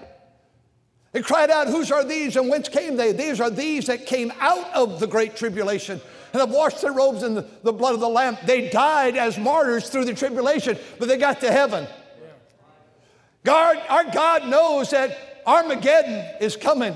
They 1.11 1.21
cried 1.21 1.49
out, 1.49 1.67
Whose 1.67 1.91
are 1.91 2.03
these 2.03 2.35
and 2.35 2.49
whence 2.49 2.69
came 2.69 2.95
they? 2.95 3.11
These 3.11 3.41
are 3.41 3.49
these 3.49 3.87
that 3.87 4.05
came 4.05 4.31
out 4.39 4.71
of 4.73 4.99
the 4.99 5.07
great 5.07 5.35
tribulation 5.35 5.99
and 6.33 6.39
have 6.39 6.51
washed 6.51 6.81
their 6.81 6.91
robes 6.91 7.23
in 7.23 7.33
the, 7.33 7.45
the 7.63 7.73
blood 7.73 7.95
of 7.95 7.99
the 7.99 8.09
Lamb. 8.09 8.37
They 8.45 8.69
died 8.69 9.17
as 9.17 9.37
martyrs 9.37 9.89
through 9.89 10.05
the 10.05 10.13
tribulation, 10.13 10.77
but 10.99 11.07
they 11.07 11.17
got 11.17 11.41
to 11.41 11.51
heaven. 11.51 11.87
God, 13.43 13.81
our 13.89 14.03
God 14.11 14.47
knows 14.47 14.91
that 14.91 15.41
Armageddon 15.47 16.35
is 16.39 16.55
coming. 16.55 16.95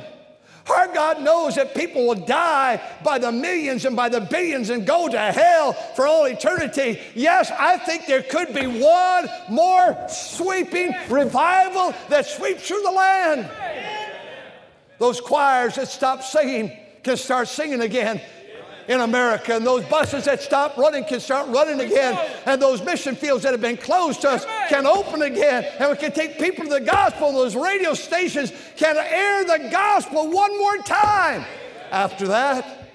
Our 0.70 0.94
God 0.94 1.22
knows 1.22 1.56
that 1.56 1.76
people 1.76 2.08
will 2.08 2.26
die 2.26 2.82
by 3.04 3.20
the 3.20 3.32
millions 3.32 3.84
and 3.84 3.96
by 3.96 4.08
the 4.08 4.22
billions 4.22 4.70
and 4.70 4.88
go 4.88 5.10
to 5.10 5.18
hell 5.18 5.74
for 5.74 6.08
all 6.08 6.26
eternity. 6.26 7.02
Yes, 7.16 7.52
I 7.52 7.78
think 7.78 8.06
there 8.06 8.24
could 8.24 8.54
be 8.54 8.66
one 8.68 9.28
more 9.50 9.98
sweeping 10.08 10.96
revival 11.10 11.94
that 12.10 12.28
sweeps 12.28 12.68
through 12.68 12.82
the 12.84 12.92
land. 12.92 13.50
Those 15.00 15.20
choirs 15.20 15.76
that 15.76 15.88
stopped 15.88 16.24
singing 16.24 16.78
can 17.04 17.18
start 17.18 17.48
singing 17.48 17.82
again 17.82 18.22
in 18.88 19.02
America. 19.02 19.56
And 19.56 19.66
those 19.66 19.86
buses 19.86 20.26
that 20.26 20.42
stop 20.42 20.78
running 20.78 21.06
can 21.06 21.20
start 21.20 21.50
running 21.50 21.80
again. 21.80 22.20
And 22.46 22.62
those 22.62 22.84
mission 22.84 23.16
fields 23.16 23.44
that 23.44 23.52
have 23.52 23.62
been 23.62 23.78
closed 23.78 24.22
to 24.22 24.32
us 24.32 24.46
can 24.70 24.86
open 24.86 25.22
again. 25.22 25.66
And 25.80 25.92
we 25.92 25.98
can 25.98 26.12
take 26.12 26.40
people 26.40 26.66
to 26.66 26.70
the 26.70 26.82
gospel. 26.82 27.32
Those 27.32 27.56
radio 27.56 27.94
stations 27.94 28.52
can 28.78 28.96
air 28.98 29.44
the 29.46 29.70
gospel 29.70 30.30
one 30.30 30.58
more 30.58 30.78
time. 30.80 31.46
After 31.92 32.28
that, 32.30 32.90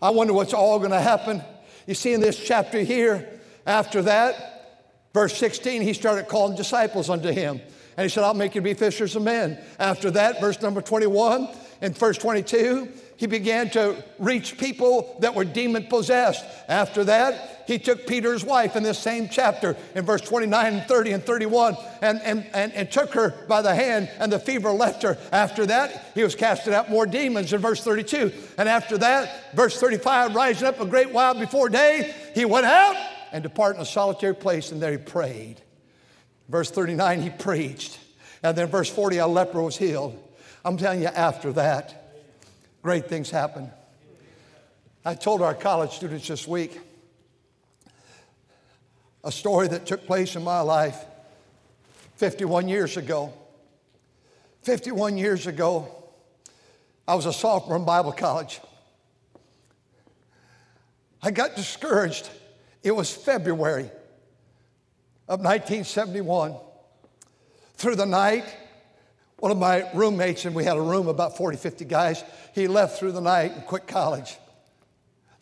I 0.00 0.10
wonder 0.10 0.32
what's 0.32 0.54
all 0.54 0.78
going 0.78 0.90
to 0.90 1.00
happen. 1.00 1.42
You 1.86 1.94
see, 1.94 2.12
in 2.12 2.20
this 2.20 2.38
chapter 2.38 2.80
here, 2.80 3.28
after 3.66 4.02
that, 4.02 5.10
verse 5.12 5.36
16, 5.36 5.82
he 5.82 5.92
started 5.92 6.28
calling 6.28 6.56
disciples 6.56 7.10
unto 7.10 7.30
him. 7.30 7.60
And 7.96 8.04
he 8.04 8.08
said, 8.08 8.24
I'll 8.24 8.34
make 8.34 8.54
you 8.54 8.60
be 8.60 8.74
fishers 8.74 9.16
of 9.16 9.22
men. 9.22 9.58
After 9.78 10.10
that, 10.12 10.40
verse 10.40 10.60
number 10.60 10.82
21, 10.82 11.48
and 11.80 11.96
verse 11.96 12.18
22, 12.18 12.88
he 13.16 13.26
began 13.26 13.70
to 13.70 14.02
reach 14.18 14.58
people 14.58 15.16
that 15.20 15.34
were 15.34 15.44
demon 15.44 15.86
possessed. 15.86 16.44
After 16.68 17.04
that, 17.04 17.64
he 17.66 17.78
took 17.78 18.06
Peter's 18.06 18.44
wife 18.44 18.76
in 18.76 18.82
this 18.82 18.98
same 18.98 19.28
chapter 19.28 19.76
in 19.94 20.04
verse 20.04 20.20
29 20.20 20.74
and 20.74 20.86
30 20.86 21.12
and 21.12 21.24
31 21.24 21.76
and, 22.02 22.20
and, 22.22 22.46
and, 22.54 22.72
and 22.72 22.90
took 22.90 23.12
her 23.14 23.30
by 23.48 23.62
the 23.62 23.74
hand, 23.74 24.10
and 24.18 24.30
the 24.30 24.38
fever 24.38 24.70
left 24.70 25.02
her. 25.02 25.18
After 25.32 25.66
that, 25.66 26.12
he 26.14 26.22
was 26.22 26.34
casting 26.34 26.74
out 26.74 26.90
more 26.90 27.06
demons 27.06 27.52
in 27.52 27.60
verse 27.60 27.82
32. 27.82 28.32
And 28.58 28.68
after 28.68 28.98
that, 28.98 29.54
verse 29.54 29.80
35, 29.80 30.34
rising 30.34 30.68
up 30.68 30.80
a 30.80 30.86
great 30.86 31.10
while 31.10 31.34
before 31.34 31.68
day, 31.68 32.14
he 32.34 32.44
went 32.44 32.66
out 32.66 32.96
and 33.32 33.42
departed 33.42 33.76
in 33.76 33.82
a 33.82 33.86
solitary 33.86 34.34
place, 34.34 34.70
and 34.70 34.80
there 34.80 34.92
he 34.92 34.98
prayed. 34.98 35.60
Verse 36.48 36.70
39, 36.70 37.22
he 37.22 37.30
preached. 37.30 37.98
And 38.42 38.56
then 38.56 38.68
verse 38.68 38.88
40, 38.88 39.18
a 39.18 39.26
leper 39.26 39.60
was 39.60 39.76
healed. 39.76 40.22
I'm 40.64 40.76
telling 40.76 41.02
you, 41.02 41.08
after 41.08 41.52
that, 41.54 42.14
great 42.82 43.08
things 43.08 43.30
happen. 43.30 43.70
I 45.04 45.14
told 45.14 45.42
our 45.42 45.54
college 45.54 45.92
students 45.92 46.28
this 46.28 46.46
week 46.46 46.80
a 49.24 49.32
story 49.32 49.68
that 49.68 49.86
took 49.86 50.06
place 50.06 50.36
in 50.36 50.44
my 50.44 50.60
life 50.60 51.04
51 52.16 52.68
years 52.68 52.96
ago. 52.96 53.32
51 54.62 55.16
years 55.16 55.46
ago, 55.46 55.92
I 57.06 57.14
was 57.14 57.26
a 57.26 57.32
sophomore 57.32 57.76
in 57.76 57.84
Bible 57.84 58.12
college. 58.12 58.60
I 61.22 61.30
got 61.30 61.56
discouraged. 61.56 62.28
It 62.82 62.92
was 62.92 63.12
February 63.12 63.90
of 65.28 65.40
1971. 65.40 66.54
Through 67.74 67.96
the 67.96 68.06
night, 68.06 68.44
one 69.38 69.52
of 69.52 69.58
my 69.58 69.90
roommates, 69.92 70.44
and 70.44 70.54
we 70.54 70.64
had 70.64 70.76
a 70.76 70.80
room 70.80 71.08
about 71.08 71.36
40, 71.36 71.58
50 71.58 71.84
guys, 71.84 72.24
he 72.54 72.68
left 72.68 72.98
through 72.98 73.12
the 73.12 73.20
night 73.20 73.52
and 73.52 73.66
quit 73.66 73.86
college. 73.86 74.36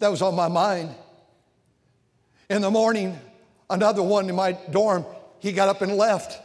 That 0.00 0.10
was 0.10 0.20
on 0.22 0.34
my 0.34 0.48
mind. 0.48 0.94
In 2.50 2.60
the 2.60 2.70
morning, 2.70 3.18
another 3.70 4.02
one 4.02 4.28
in 4.28 4.34
my 4.34 4.52
dorm, 4.70 5.06
he 5.38 5.52
got 5.52 5.68
up 5.68 5.82
and 5.82 5.96
left 5.96 6.40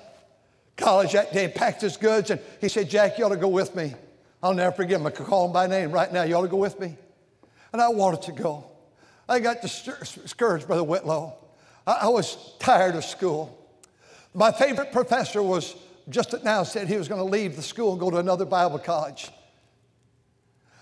college 0.77 1.13
that 1.13 1.33
day, 1.33 1.47
packed 1.47 1.81
his 1.81 1.97
goods, 1.97 2.29
and 2.29 2.39
he 2.61 2.69
said, 2.69 2.89
Jack, 2.89 3.17
you 3.17 3.25
ought 3.25 3.29
to 3.29 3.37
go 3.37 3.47
with 3.47 3.75
me. 3.75 3.95
I'll 4.41 4.53
never 4.53 4.73
forget 4.73 4.99
him. 4.99 5.07
I 5.07 5.09
could 5.09 5.25
call 5.25 5.47
him 5.47 5.53
by 5.53 5.67
name 5.67 5.91
right 5.91 6.11
now. 6.13 6.23
You 6.23 6.35
ought 6.35 6.43
to 6.43 6.47
go 6.47 6.57
with 6.57 6.79
me. 6.79 6.95
And 7.73 7.81
I 7.81 7.89
wanted 7.89 8.21
to 8.23 8.31
go. 8.31 8.65
I 9.27 9.39
got 9.39 9.61
discouraged, 9.61 10.67
Brother 10.67 10.83
Whitlow. 10.83 11.33
I 11.85 12.07
was 12.07 12.53
tired 12.59 12.95
of 12.95 13.03
school. 13.03 13.55
My 14.33 14.51
favorite 14.51 14.91
professor 14.91 15.41
was 15.41 15.75
just 16.09 16.33
now 16.43 16.63
said 16.63 16.87
he 16.87 16.97
was 16.97 17.07
going 17.07 17.19
to 17.19 17.25
leave 17.25 17.55
the 17.55 17.61
school 17.61 17.91
and 17.91 17.99
go 17.99 18.09
to 18.09 18.17
another 18.17 18.45
Bible 18.45 18.79
college. 18.79 19.29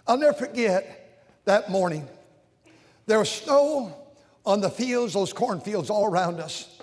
I'll 0.08 0.18
never 0.18 0.34
forget 0.34 1.26
that 1.46 1.70
morning. 1.70 2.08
There 3.06 3.20
was 3.20 3.30
snow 3.30 3.94
on 4.46 4.62
the 4.62 4.70
fields, 4.70 5.14
those 5.14 5.34
cornfields 5.34 5.90
all 5.90 6.06
around 6.06 6.40
us. 6.40 6.80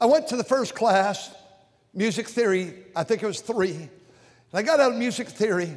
I 0.00 0.06
went 0.06 0.28
to 0.28 0.36
the 0.36 0.44
first 0.44 0.74
class, 0.74 1.34
music 1.92 2.28
theory, 2.28 2.74
I 2.96 3.04
think 3.04 3.22
it 3.22 3.26
was 3.26 3.40
three. 3.40 3.74
And 3.74 3.90
I 4.54 4.62
got 4.62 4.80
out 4.80 4.92
of 4.92 4.98
music 4.98 5.28
theory 5.28 5.76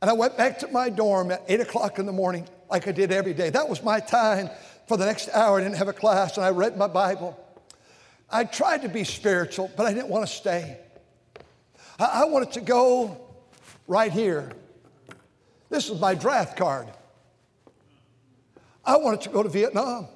and 0.00 0.08
I 0.10 0.14
went 0.14 0.36
back 0.36 0.58
to 0.60 0.68
my 0.68 0.88
dorm 0.88 1.30
at 1.30 1.44
8 1.46 1.60
o'clock 1.60 1.98
in 1.98 2.06
the 2.06 2.12
morning, 2.12 2.48
like 2.70 2.88
I 2.88 2.92
did 2.92 3.12
every 3.12 3.34
day. 3.34 3.50
That 3.50 3.68
was 3.68 3.82
my 3.82 4.00
time 4.00 4.48
for 4.90 4.96
the 4.96 5.06
next 5.06 5.28
hour. 5.28 5.60
I 5.60 5.62
didn't 5.62 5.76
have 5.76 5.86
a 5.86 5.92
class 5.92 6.36
and 6.36 6.44
I 6.44 6.50
read 6.50 6.76
my 6.76 6.88
Bible. 6.88 7.38
I 8.28 8.42
tried 8.42 8.82
to 8.82 8.88
be 8.88 9.04
spiritual, 9.04 9.70
but 9.76 9.86
I 9.86 9.94
didn't 9.94 10.08
want 10.08 10.26
to 10.26 10.34
stay. 10.34 10.78
I, 12.00 12.22
I 12.22 12.24
wanted 12.24 12.50
to 12.54 12.60
go 12.60 13.16
right 13.86 14.10
here. 14.10 14.50
This 15.68 15.90
is 15.90 16.00
my 16.00 16.16
draft 16.16 16.56
card. 16.56 16.88
I 18.84 18.96
wanted 18.96 19.20
to 19.20 19.28
go 19.28 19.44
to 19.44 19.48
Vietnam. 19.48 20.08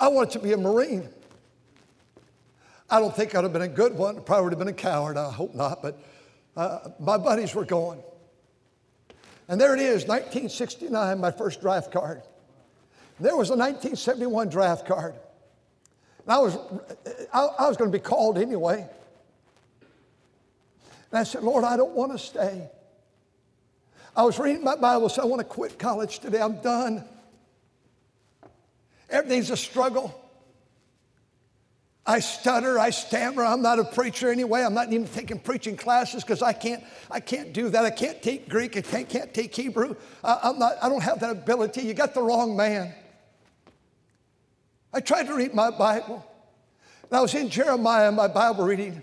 I 0.00 0.08
wanted 0.08 0.30
to 0.30 0.38
be 0.38 0.52
a 0.52 0.56
Marine. 0.56 1.10
I 2.88 3.00
don't 3.00 3.14
think 3.14 3.34
I'd 3.34 3.44
have 3.44 3.52
been 3.52 3.60
a 3.60 3.68
good 3.68 3.92
one. 3.92 4.22
Probably 4.22 4.44
would 4.44 4.52
have 4.54 4.58
been 4.58 4.68
a 4.68 4.72
coward. 4.72 5.18
I 5.18 5.30
hope 5.30 5.54
not. 5.54 5.82
But 5.82 6.02
uh, 6.56 6.88
my 6.98 7.18
buddies 7.18 7.54
were 7.54 7.66
going. 7.66 8.02
And 9.46 9.60
there 9.60 9.74
it 9.74 9.80
is, 9.80 10.06
1969, 10.06 11.20
my 11.20 11.30
first 11.30 11.60
draft 11.60 11.92
card. 11.92 12.22
There 13.18 13.36
was 13.36 13.50
a 13.50 13.56
1971 13.56 14.48
draft 14.48 14.86
card. 14.86 15.14
And 16.24 16.32
I 16.32 16.38
was, 16.38 16.56
I, 17.32 17.46
I 17.58 17.68
was 17.68 17.76
going 17.76 17.90
to 17.90 17.96
be 17.96 18.02
called 18.02 18.36
anyway. 18.36 18.86
And 21.10 21.18
I 21.18 21.22
said, 21.22 21.42
Lord, 21.42 21.64
I 21.64 21.76
don't 21.76 21.92
want 21.92 22.12
to 22.12 22.18
stay. 22.18 22.68
I 24.14 24.22
was 24.22 24.38
reading 24.38 24.64
my 24.64 24.76
Bible, 24.76 25.08
so 25.08 25.22
I 25.22 25.26
want 25.26 25.40
to 25.40 25.44
quit 25.44 25.78
college 25.78 26.18
today. 26.18 26.40
I'm 26.40 26.60
done. 26.60 27.04
Everything's 29.08 29.50
a 29.50 29.56
struggle. 29.56 30.22
I 32.06 32.20
stutter, 32.20 32.78
I 32.78 32.90
stammer. 32.90 33.44
I'm 33.44 33.62
not 33.62 33.78
a 33.78 33.84
preacher 33.84 34.30
anyway. 34.30 34.62
I'm 34.62 34.74
not 34.74 34.92
even 34.92 35.08
taking 35.08 35.40
preaching 35.40 35.76
classes 35.76 36.22
because 36.22 36.40
I 36.40 36.52
can't, 36.52 36.84
I 37.10 37.18
can't 37.18 37.52
do 37.52 37.68
that. 37.70 37.84
I 37.84 37.90
can't 37.90 38.22
take 38.22 38.48
Greek. 38.48 38.76
I 38.76 38.80
can't, 38.80 39.08
can't 39.08 39.34
take 39.34 39.54
Hebrew. 39.54 39.96
I, 40.22 40.38
I'm 40.44 40.58
not, 40.58 40.74
I 40.80 40.88
don't 40.88 41.02
have 41.02 41.20
that 41.20 41.30
ability. 41.30 41.82
You 41.82 41.94
got 41.94 42.14
the 42.14 42.22
wrong 42.22 42.56
man. 42.56 42.94
I 44.96 45.00
tried 45.00 45.26
to 45.26 45.34
read 45.34 45.52
my 45.52 45.70
Bible. 45.70 46.24
And 47.02 47.18
I 47.18 47.20
was 47.20 47.34
in 47.34 47.50
Jeremiah, 47.50 48.10
my 48.10 48.28
Bible 48.28 48.64
reading. 48.64 49.02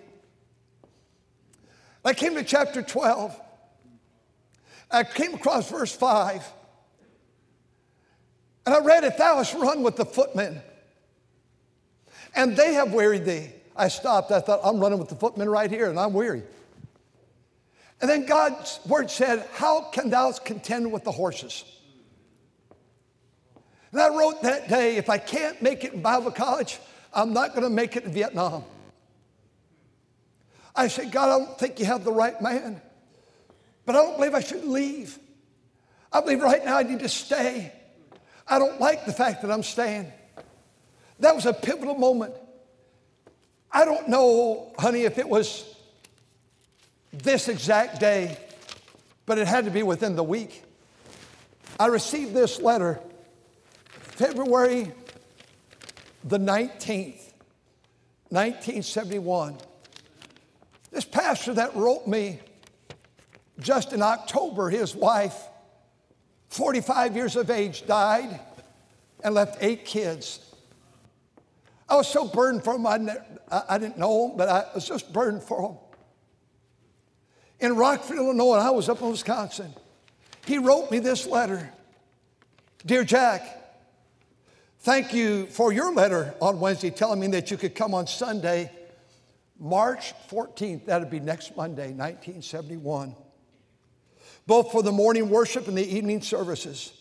I 2.03 2.15
came 2.15 2.33
to 2.33 2.43
chapter 2.43 2.81
12. 2.81 3.39
I 4.89 5.03
came 5.03 5.35
across 5.35 5.69
verse 5.69 5.95
5. 5.95 6.43
And 8.65 8.73
I 8.73 8.79
read 8.79 9.03
it, 9.03 9.19
thou 9.19 9.37
hast 9.37 9.53
run 9.53 9.83
with 9.83 9.95
the 9.95 10.05
footmen, 10.05 10.61
and 12.33 12.55
they 12.55 12.73
have 12.75 12.93
wearied 12.93 13.25
thee. 13.25 13.49
I 13.75 13.89
stopped. 13.89 14.31
I 14.31 14.39
thought, 14.39 14.61
I'm 14.63 14.79
running 14.79 14.97
with 14.97 15.09
the 15.09 15.15
footmen 15.15 15.49
right 15.49 15.69
here, 15.69 15.89
and 15.89 15.99
I'm 15.99 16.13
weary. 16.13 16.43
And 18.01 18.09
then 18.09 18.25
God's 18.25 18.79
word 18.87 19.11
said, 19.11 19.47
How 19.53 19.89
can 19.91 20.09
thou 20.09 20.31
contend 20.31 20.91
with 20.91 21.03
the 21.03 21.11
horses? 21.11 21.65
And 23.93 24.01
I 24.01 24.09
wrote 24.09 24.41
that 24.41 24.67
day, 24.67 24.97
if 24.97 25.07
I 25.07 25.19
can't 25.19 25.61
make 25.61 25.83
it 25.83 25.93
in 25.93 26.01
Bible 26.01 26.31
college, 26.31 26.79
I'm 27.13 27.31
not 27.31 27.51
going 27.51 27.61
to 27.61 27.69
make 27.69 27.95
it 27.95 28.05
in 28.05 28.11
Vietnam. 28.11 28.63
I 30.75 30.87
said, 30.87 31.11
God, 31.11 31.29
I 31.29 31.37
don't 31.37 31.59
think 31.59 31.79
you 31.79 31.85
have 31.85 32.03
the 32.03 32.11
right 32.11 32.41
man, 32.41 32.81
but 33.85 33.95
I 33.95 33.99
don't 33.99 34.17
believe 34.17 34.33
I 34.33 34.39
should 34.39 34.65
leave. 34.65 35.19
I 36.11 36.21
believe 36.21 36.41
right 36.41 36.65
now 36.65 36.77
I 36.77 36.83
need 36.83 37.01
to 37.01 37.09
stay. 37.09 37.71
I 38.47 38.57
don't 38.57 38.81
like 38.81 39.05
the 39.05 39.13
fact 39.13 39.43
that 39.43 39.51
I'm 39.51 39.61
staying. 39.61 40.11
That 41.19 41.35
was 41.35 41.45
a 41.45 41.53
pivotal 41.53 41.93
moment. 41.93 42.33
I 43.71 43.85
don't 43.85 44.09
know, 44.09 44.73
honey, 44.79 45.03
if 45.03 45.19
it 45.19 45.29
was 45.29 45.71
this 47.11 47.47
exact 47.47 47.99
day, 47.99 48.39
but 49.27 49.37
it 49.37 49.47
had 49.47 49.65
to 49.65 49.71
be 49.71 49.83
within 49.83 50.15
the 50.15 50.23
week. 50.23 50.63
I 51.79 51.85
received 51.87 52.33
this 52.33 52.59
letter 52.59 52.99
February 54.15 54.91
the 56.23 56.37
19th, 56.37 57.19
1971. 58.29 59.57
This 60.91 61.03
pastor 61.03 61.55
that 61.55 61.75
wrote 61.75 62.05
me 62.05 62.39
just 63.59 63.91
in 63.91 64.03
October, 64.03 64.69
his 64.69 64.95
wife, 64.95 65.35
45 66.49 67.15
years 67.15 67.35
of 67.35 67.49
age, 67.49 67.87
died 67.87 68.39
and 69.23 69.33
left 69.33 69.57
eight 69.61 69.83
kids. 69.83 70.53
I 71.89 71.95
was 71.95 72.07
so 72.07 72.27
burdened 72.27 72.63
for 72.63 72.75
him, 72.75 72.85
I, 72.85 72.99
I 73.67 73.79
didn't 73.79 73.97
know 73.97 74.29
him, 74.29 74.37
but 74.37 74.47
I 74.47 74.65
was 74.75 74.87
just 74.87 75.11
burdened 75.11 75.41
for 75.41 75.69
him. 75.69 75.77
In 77.59 77.75
Rockford, 77.75 78.17
Illinois, 78.17 78.57
I 78.57 78.69
was 78.69 78.89
up 78.89 79.01
in 79.01 79.09
Wisconsin. 79.09 79.73
He 80.45 80.59
wrote 80.59 80.91
me 80.91 80.99
this 80.99 81.25
letter 81.25 81.73
Dear 82.85 83.03
Jack, 83.03 83.62
thank 84.83 85.13
you 85.13 85.47
for 85.47 85.73
your 85.73 85.93
letter 85.93 86.35
on 86.41 86.59
Wednesday 86.59 86.89
telling 86.91 87.19
me 87.19 87.27
that 87.27 87.49
you 87.49 87.57
could 87.57 87.73
come 87.73 87.93
on 87.93 88.05
Sunday, 88.05 88.71
March 89.59 90.13
14th. 90.29 90.85
That'd 90.85 91.09
be 91.09 91.19
next 91.19 91.55
Monday, 91.55 91.87
1971. 91.87 93.15
Both 94.45 94.71
for 94.71 94.83
the 94.83 94.91
morning 94.91 95.29
worship 95.29 95.67
and 95.67 95.77
the 95.77 95.87
evening 95.87 96.21
services. 96.21 96.93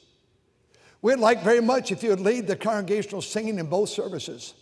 We'd 1.03 1.19
like 1.19 1.43
very 1.43 1.61
much 1.61 1.91
if 1.91 2.05
you 2.05 2.11
would 2.11 2.21
lead 2.21 2.47
the 2.47 2.55
congregational 2.55 3.21
singing 3.21 3.59
in 3.59 3.67
both 3.67 3.89
services. 3.89 4.55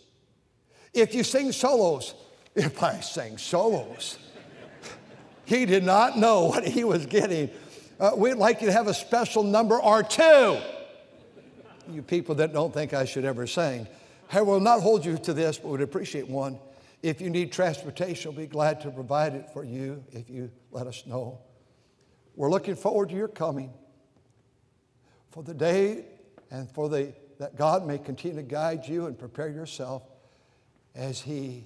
If 0.93 1.13
you 1.13 1.23
sing 1.23 1.51
solos, 1.51 2.15
if 2.55 2.81
I 2.81 2.99
sing 2.99 3.37
solos, 3.37 4.17
he 5.45 5.67
did 5.67 5.83
not 5.83 6.17
know 6.17 6.45
what 6.45 6.67
he 6.67 6.83
was 6.83 7.05
getting. 7.05 7.51
Uh, 7.99 8.11
we'd 8.17 8.33
like 8.33 8.61
you 8.61 8.67
to 8.67 8.73
have 8.73 8.87
a 8.87 8.93
special 8.95 9.43
number 9.43 9.79
or 9.79 10.01
two. 10.01 10.59
You 11.93 12.01
people 12.01 12.35
that 12.35 12.53
don't 12.53 12.73
think 12.73 12.93
I 12.93 13.05
should 13.05 13.25
ever 13.25 13.47
sing. 13.47 13.87
I 14.31 14.41
will 14.41 14.59
not 14.59 14.81
hold 14.81 15.05
you 15.05 15.17
to 15.17 15.33
this, 15.33 15.57
but 15.57 15.69
would 15.69 15.81
appreciate 15.81 16.27
one. 16.27 16.59
If 17.03 17.19
you 17.19 17.29
need 17.29 17.51
transportation, 17.51 18.31
we'll 18.31 18.45
be 18.45 18.47
glad 18.47 18.81
to 18.81 18.91
provide 18.91 19.33
it 19.33 19.49
for 19.51 19.63
you 19.63 20.03
if 20.11 20.29
you 20.29 20.51
let 20.71 20.87
us 20.87 21.05
know. 21.05 21.39
We're 22.35 22.49
looking 22.49 22.75
forward 22.75 23.09
to 23.09 23.15
your 23.15 23.27
coming 23.27 23.73
for 25.31 25.43
the 25.43 25.53
day 25.53 26.05
and 26.49 26.69
for 26.71 26.87
the 26.89 27.13
that 27.41 27.55
God 27.55 27.87
may 27.87 27.97
continue 27.97 28.37
to 28.37 28.43
guide 28.43 28.87
you 28.87 29.07
and 29.07 29.17
prepare 29.17 29.49
yourself 29.49 30.03
as 30.93 31.19
He 31.19 31.65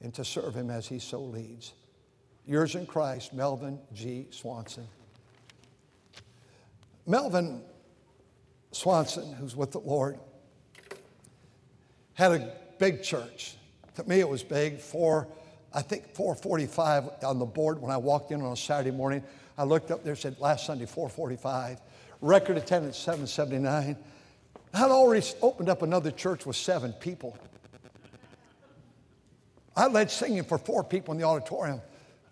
and 0.00 0.14
to 0.14 0.24
serve 0.24 0.54
Him 0.54 0.70
as 0.70 0.88
He 0.88 0.98
so 0.98 1.20
leads. 1.20 1.74
Yours 2.46 2.74
in 2.76 2.86
Christ, 2.86 3.34
Melvin 3.34 3.78
G. 3.92 4.26
Swanson. 4.30 4.88
Melvin 7.06 7.60
Swanson, 8.76 9.32
who's 9.32 9.56
with 9.56 9.72
the 9.72 9.80
Lord, 9.80 10.18
had 12.12 12.32
a 12.32 12.52
big 12.78 13.02
church. 13.02 13.56
To 13.94 14.04
me, 14.04 14.20
it 14.20 14.28
was 14.28 14.42
big. 14.42 14.80
Four, 14.80 15.28
I 15.72 15.80
think 15.80 16.14
445 16.14 17.24
on 17.24 17.38
the 17.38 17.46
board 17.46 17.80
when 17.80 17.90
I 17.90 17.96
walked 17.96 18.32
in 18.32 18.42
on 18.42 18.52
a 18.52 18.56
Saturday 18.56 18.94
morning. 18.94 19.24
I 19.56 19.64
looked 19.64 19.90
up 19.90 20.04
there, 20.04 20.14
said 20.14 20.38
last 20.40 20.66
Sunday, 20.66 20.84
445. 20.84 21.80
Record 22.20 22.58
attendance, 22.58 22.98
779. 22.98 23.96
I'd 24.74 24.90
already 24.90 25.26
opened 25.40 25.70
up 25.70 25.80
another 25.80 26.10
church 26.10 26.44
with 26.44 26.56
seven 26.56 26.92
people. 26.92 27.36
I 29.74 29.86
led 29.86 30.10
singing 30.10 30.44
for 30.44 30.58
four 30.58 30.84
people 30.84 31.12
in 31.12 31.20
the 31.20 31.26
auditorium. 31.26 31.80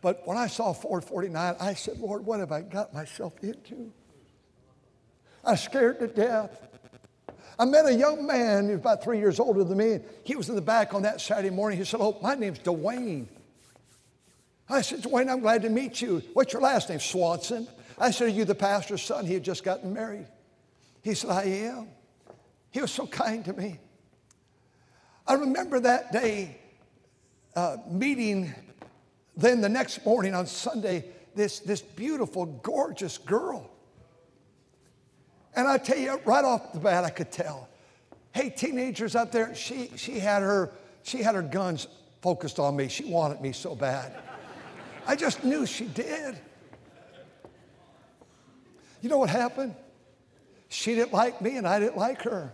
But 0.03 0.27
when 0.27 0.37
I 0.37 0.49
saw 0.49 0.75
449, 0.75 1.57
I 1.59 1.73
said, 1.73 1.99
Lord, 1.99 2.27
what 2.27 2.41
have 2.41 2.53
I 2.53 2.61
got 2.61 2.93
myself 2.93 3.33
into? 3.43 3.93
I 5.45 5.53
was 5.53 5.63
scared 5.63 6.01
to 6.01 6.07
death. 6.07 6.61
I 7.59 7.65
met 7.65 7.87
a 7.87 7.95
young 7.95 8.27
man 8.27 8.65
who 8.65 8.73
was 8.73 8.81
about 8.81 9.05
three 9.05 9.19
years 9.19 9.39
older 9.39 9.63
than 9.63 9.79
me. 9.79 10.01
He 10.25 10.35
was 10.35 10.49
in 10.49 10.55
the 10.55 10.63
back 10.63 10.95
on 10.95 11.03
that 11.03 11.21
Saturday 11.21 11.51
morning. 11.51 11.79
He 11.79 11.85
said, 11.85 12.01
Oh, 12.01 12.19
my 12.23 12.35
name's 12.35 12.59
Dwayne. 12.61 13.27
I 14.69 14.81
said, 14.81 15.03
Dwayne, 15.03 15.31
I'm 15.31 15.41
glad 15.41 15.63
to 15.63 15.69
meet 15.69 16.01
you. 16.01 16.23
What's 16.33 16.53
your 16.53 16.63
last 16.63 16.89
name? 16.89 16.99
Swanson. 16.99 17.69
I 17.99 18.11
said, 18.11 18.27
Are 18.27 18.31
you 18.31 18.45
the 18.45 18.55
pastor's 18.55 19.03
son? 19.03 19.27
He 19.27 19.35
had 19.35 19.45
just 19.45 19.63
gotten 19.63 19.93
married. 19.93 20.27
He 21.03 21.15
said, 21.15 21.31
I 21.31 21.45
am. 21.45 21.89
He 22.71 22.81
was 22.81 22.91
so 22.91 23.07
kind 23.07 23.45
to 23.45 23.53
me. 23.53 23.79
I 25.27 25.35
remember 25.35 25.81
that 25.81 26.13
day 26.13 26.59
uh, 27.55 27.77
meeting, 27.89 28.53
then 29.37 29.61
the 29.61 29.69
next 29.69 30.05
morning 30.05 30.35
on 30.35 30.47
Sunday, 30.47 31.05
this, 31.35 31.61
this 31.61 31.83
beautiful, 31.83 32.47
gorgeous 32.47 33.17
girl. 33.19 33.71
And 35.57 35.69
I 35.69 35.79
tell 35.79 35.99
you, 35.99 36.21
right 36.25 36.45
off 36.45 36.73
the 36.73 36.81
bat, 36.81 37.05
I 37.05 37.11
could 37.11 37.31
tell. 37.31 37.69
Hey, 38.33 38.51
teenagers 38.51 39.15
out 39.15 39.31
there, 39.31 39.55
she, 39.55 39.91
she, 39.97 40.19
had 40.19 40.43
her, 40.43 40.73
she 41.03 41.23
had 41.23 41.35
her 41.35 41.43
guns 41.43 41.87
focused 42.21 42.59
on 42.59 42.75
me. 42.75 42.89
She 42.89 43.05
wanted 43.05 43.41
me 43.41 43.53
so 43.53 43.75
bad. 43.75 44.13
I 45.07 45.15
just 45.15 45.45
knew 45.45 45.67
she 45.67 45.85
did. 45.85 46.39
You 49.03 49.11
know 49.11 49.19
what 49.19 49.31
happened? 49.31 49.75
She 50.69 50.95
didn't 50.95 51.13
like 51.13 51.41
me 51.41 51.57
and 51.57 51.69
I 51.69 51.79
didn't 51.79 51.99
like 51.99 52.23
her. 52.23 52.53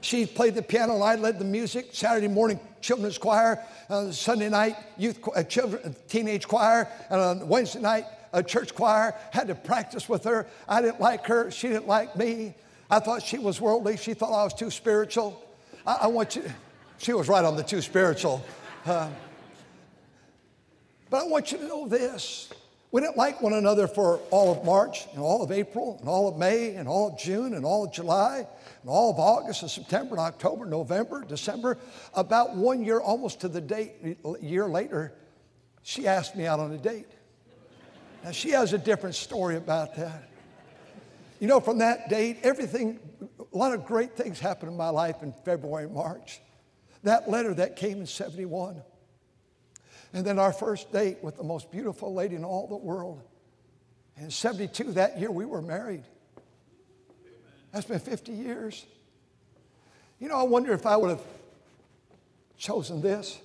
She 0.00 0.26
played 0.26 0.54
the 0.54 0.62
piano 0.62 0.94
and 0.94 1.04
I 1.04 1.14
led 1.16 1.38
the 1.38 1.44
music. 1.44 1.90
Saturday 1.92 2.28
morning, 2.28 2.58
children's 2.80 3.18
choir. 3.18 3.62
Uh, 3.90 4.10
Sunday 4.10 4.48
night, 4.48 4.76
youth, 4.96 5.20
uh, 5.34 5.42
children, 5.42 5.94
teenage 6.08 6.48
choir. 6.48 6.88
And 7.10 7.20
on 7.20 7.48
Wednesday 7.48 7.80
night, 7.80 8.04
a 8.32 8.42
church 8.42 8.74
choir. 8.74 9.14
Had 9.32 9.48
to 9.48 9.54
practice 9.54 10.08
with 10.08 10.24
her. 10.24 10.46
I 10.68 10.82
didn't 10.82 11.00
like 11.00 11.26
her. 11.26 11.50
She 11.50 11.68
didn't 11.68 11.88
like 11.88 12.16
me. 12.16 12.54
I 12.90 13.00
thought 13.00 13.22
she 13.22 13.38
was 13.38 13.60
worldly. 13.60 13.96
She 13.96 14.14
thought 14.14 14.32
I 14.32 14.44
was 14.44 14.54
too 14.54 14.70
spiritual. 14.70 15.42
I, 15.86 15.98
I 16.02 16.06
want 16.06 16.36
you. 16.36 16.44
She 16.98 17.12
was 17.12 17.28
right 17.28 17.44
on 17.44 17.56
the 17.56 17.62
too 17.62 17.82
spiritual. 17.82 18.44
Uh, 18.84 19.10
but 21.10 21.24
I 21.24 21.26
want 21.26 21.52
you 21.52 21.58
to 21.58 21.66
know 21.66 21.88
this. 21.88 22.50
We 22.90 23.02
didn't 23.02 23.18
like 23.18 23.42
one 23.42 23.52
another 23.52 23.86
for 23.86 24.18
all 24.30 24.50
of 24.50 24.64
March 24.64 25.06
and 25.12 25.20
all 25.20 25.42
of 25.42 25.52
April 25.52 25.98
and 26.00 26.08
all 26.08 26.26
of 26.26 26.38
May 26.38 26.74
and 26.74 26.88
all 26.88 27.08
of 27.08 27.18
June 27.18 27.52
and 27.52 27.64
all 27.64 27.84
of 27.84 27.92
July 27.92 28.38
and 28.38 28.90
all 28.90 29.10
of 29.10 29.18
August 29.18 29.60
and 29.60 29.70
September 29.70 30.14
and 30.14 30.20
October, 30.20 30.64
November, 30.64 31.22
December. 31.22 31.76
About 32.14 32.56
one 32.56 32.82
year, 32.82 32.98
almost 32.98 33.40
to 33.40 33.48
the 33.48 33.60
date, 33.60 34.18
year 34.40 34.66
later, 34.66 35.12
she 35.82 36.06
asked 36.06 36.34
me 36.34 36.46
out 36.46 36.60
on 36.60 36.72
a 36.72 36.78
date. 36.78 37.06
Now, 38.24 38.32
she 38.32 38.50
has 38.50 38.72
a 38.72 38.78
different 38.78 39.14
story 39.14 39.56
about 39.56 39.94
that. 39.96 40.28
You 41.40 41.46
know, 41.46 41.60
from 41.60 41.78
that 41.78 42.08
date, 42.08 42.38
everything, 42.42 42.98
a 43.52 43.56
lot 43.56 43.72
of 43.72 43.86
great 43.86 44.16
things 44.16 44.40
happened 44.40 44.72
in 44.72 44.76
my 44.76 44.88
life 44.88 45.22
in 45.22 45.32
February, 45.44 45.84
and 45.84 45.94
March. 45.94 46.40
That 47.04 47.30
letter 47.30 47.54
that 47.54 47.76
came 47.76 48.00
in 48.00 48.06
71. 48.06 48.82
And 50.12 50.24
then 50.24 50.38
our 50.38 50.52
first 50.52 50.92
date 50.92 51.18
with 51.22 51.36
the 51.36 51.44
most 51.44 51.70
beautiful 51.70 52.12
lady 52.12 52.34
in 52.34 52.44
all 52.44 52.66
the 52.66 52.76
world. 52.76 53.22
In 54.16 54.30
72, 54.30 54.92
that 54.92 55.20
year, 55.20 55.30
we 55.30 55.44
were 55.44 55.62
married. 55.62 56.02
That's 57.72 57.86
been 57.86 58.00
50 58.00 58.32
years. 58.32 58.84
You 60.18 60.28
know, 60.28 60.36
I 60.36 60.42
wonder 60.42 60.72
if 60.72 60.86
I 60.86 60.96
would 60.96 61.10
have 61.10 61.22
chosen 62.56 63.00
this. 63.00 63.38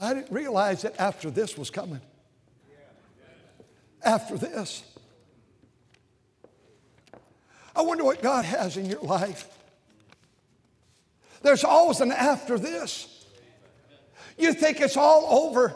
I 0.00 0.12
didn't 0.12 0.32
realize 0.32 0.82
that 0.82 1.00
after 1.00 1.30
this 1.30 1.56
was 1.56 1.70
coming. 1.70 2.00
After 4.04 4.36
this. 4.36 4.82
I 7.74 7.82
wonder 7.82 8.04
what 8.04 8.22
God 8.22 8.44
has 8.44 8.76
in 8.76 8.86
your 8.86 9.00
life. 9.00 9.48
There's 11.42 11.64
always 11.64 12.00
an 12.00 12.12
after 12.12 12.58
this. 12.58 13.26
You 14.38 14.52
think 14.52 14.80
it's 14.80 14.96
all 14.96 15.26
over. 15.44 15.74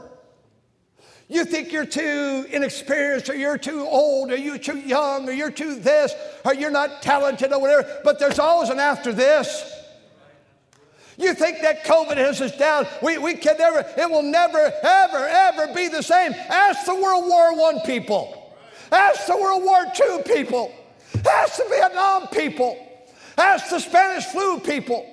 You 1.29 1.45
think 1.45 1.73
you're 1.73 1.85
too 1.85 2.47
inexperienced, 2.51 3.29
or 3.29 3.35
you're 3.35 3.59
too 3.59 3.81
old, 3.81 4.33
or 4.33 4.37
you're 4.37 4.59
too 4.59 4.79
young, 4.79 5.29
or 5.29 5.33
you're 5.33 5.51
too 5.51 5.75
this, 5.75 6.15
or 6.45 6.55
you're 6.55 6.71
not 6.71 7.03
talented, 7.03 7.53
or 7.53 7.61
whatever, 7.61 8.01
but 8.03 8.19
there's 8.19 8.39
always 8.39 8.71
an 8.71 8.79
after 8.79 9.13
this. 9.13 9.78
You 11.19 11.35
think 11.35 11.61
that 11.63 11.85
COVID 11.85 12.17
has 12.17 12.41
us 12.41 12.57
down. 12.57 12.87
We, 13.03 13.19
we 13.19 13.35
can 13.35 13.59
never, 13.59 13.81
it 13.81 14.09
will 14.09 14.23
never, 14.23 14.73
ever, 14.83 15.19
ever 15.19 15.75
be 15.75 15.89
the 15.89 16.03
same. 16.03 16.33
Ask 16.33 16.87
the 16.87 16.95
World 16.95 17.27
War 17.27 17.51
I 17.51 17.81
people. 17.85 18.57
Ask 18.93 19.27
the 19.27 19.37
World 19.37 19.65
War 19.65 19.85
II 20.01 20.23
people. 20.23 20.73
Ask 21.29 21.57
the 21.57 21.67
Vietnam 21.69 22.29
people. 22.29 22.79
Ask 23.37 23.69
the 23.71 23.81
Spanish 23.81 24.25
flu 24.27 24.61
people. 24.61 25.07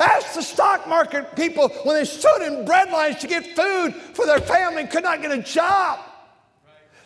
Ask 0.00 0.34
the 0.34 0.42
stock 0.42 0.88
market 0.88 1.36
people 1.36 1.68
when 1.84 1.96
they 1.96 2.04
stood 2.04 2.42
in 2.42 2.64
bread 2.64 2.90
lines 2.90 3.18
to 3.20 3.28
get 3.28 3.46
food 3.54 3.94
for 3.94 4.26
their 4.26 4.40
family 4.40 4.82
and 4.82 4.90
could 4.90 5.04
not 5.04 5.22
get 5.22 5.30
a 5.30 5.42
job. 5.42 6.00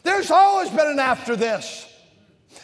There's 0.02 0.30
always 0.30 0.70
been 0.70 0.86
an 0.86 0.98
after 0.98 1.36
this. 1.36 1.92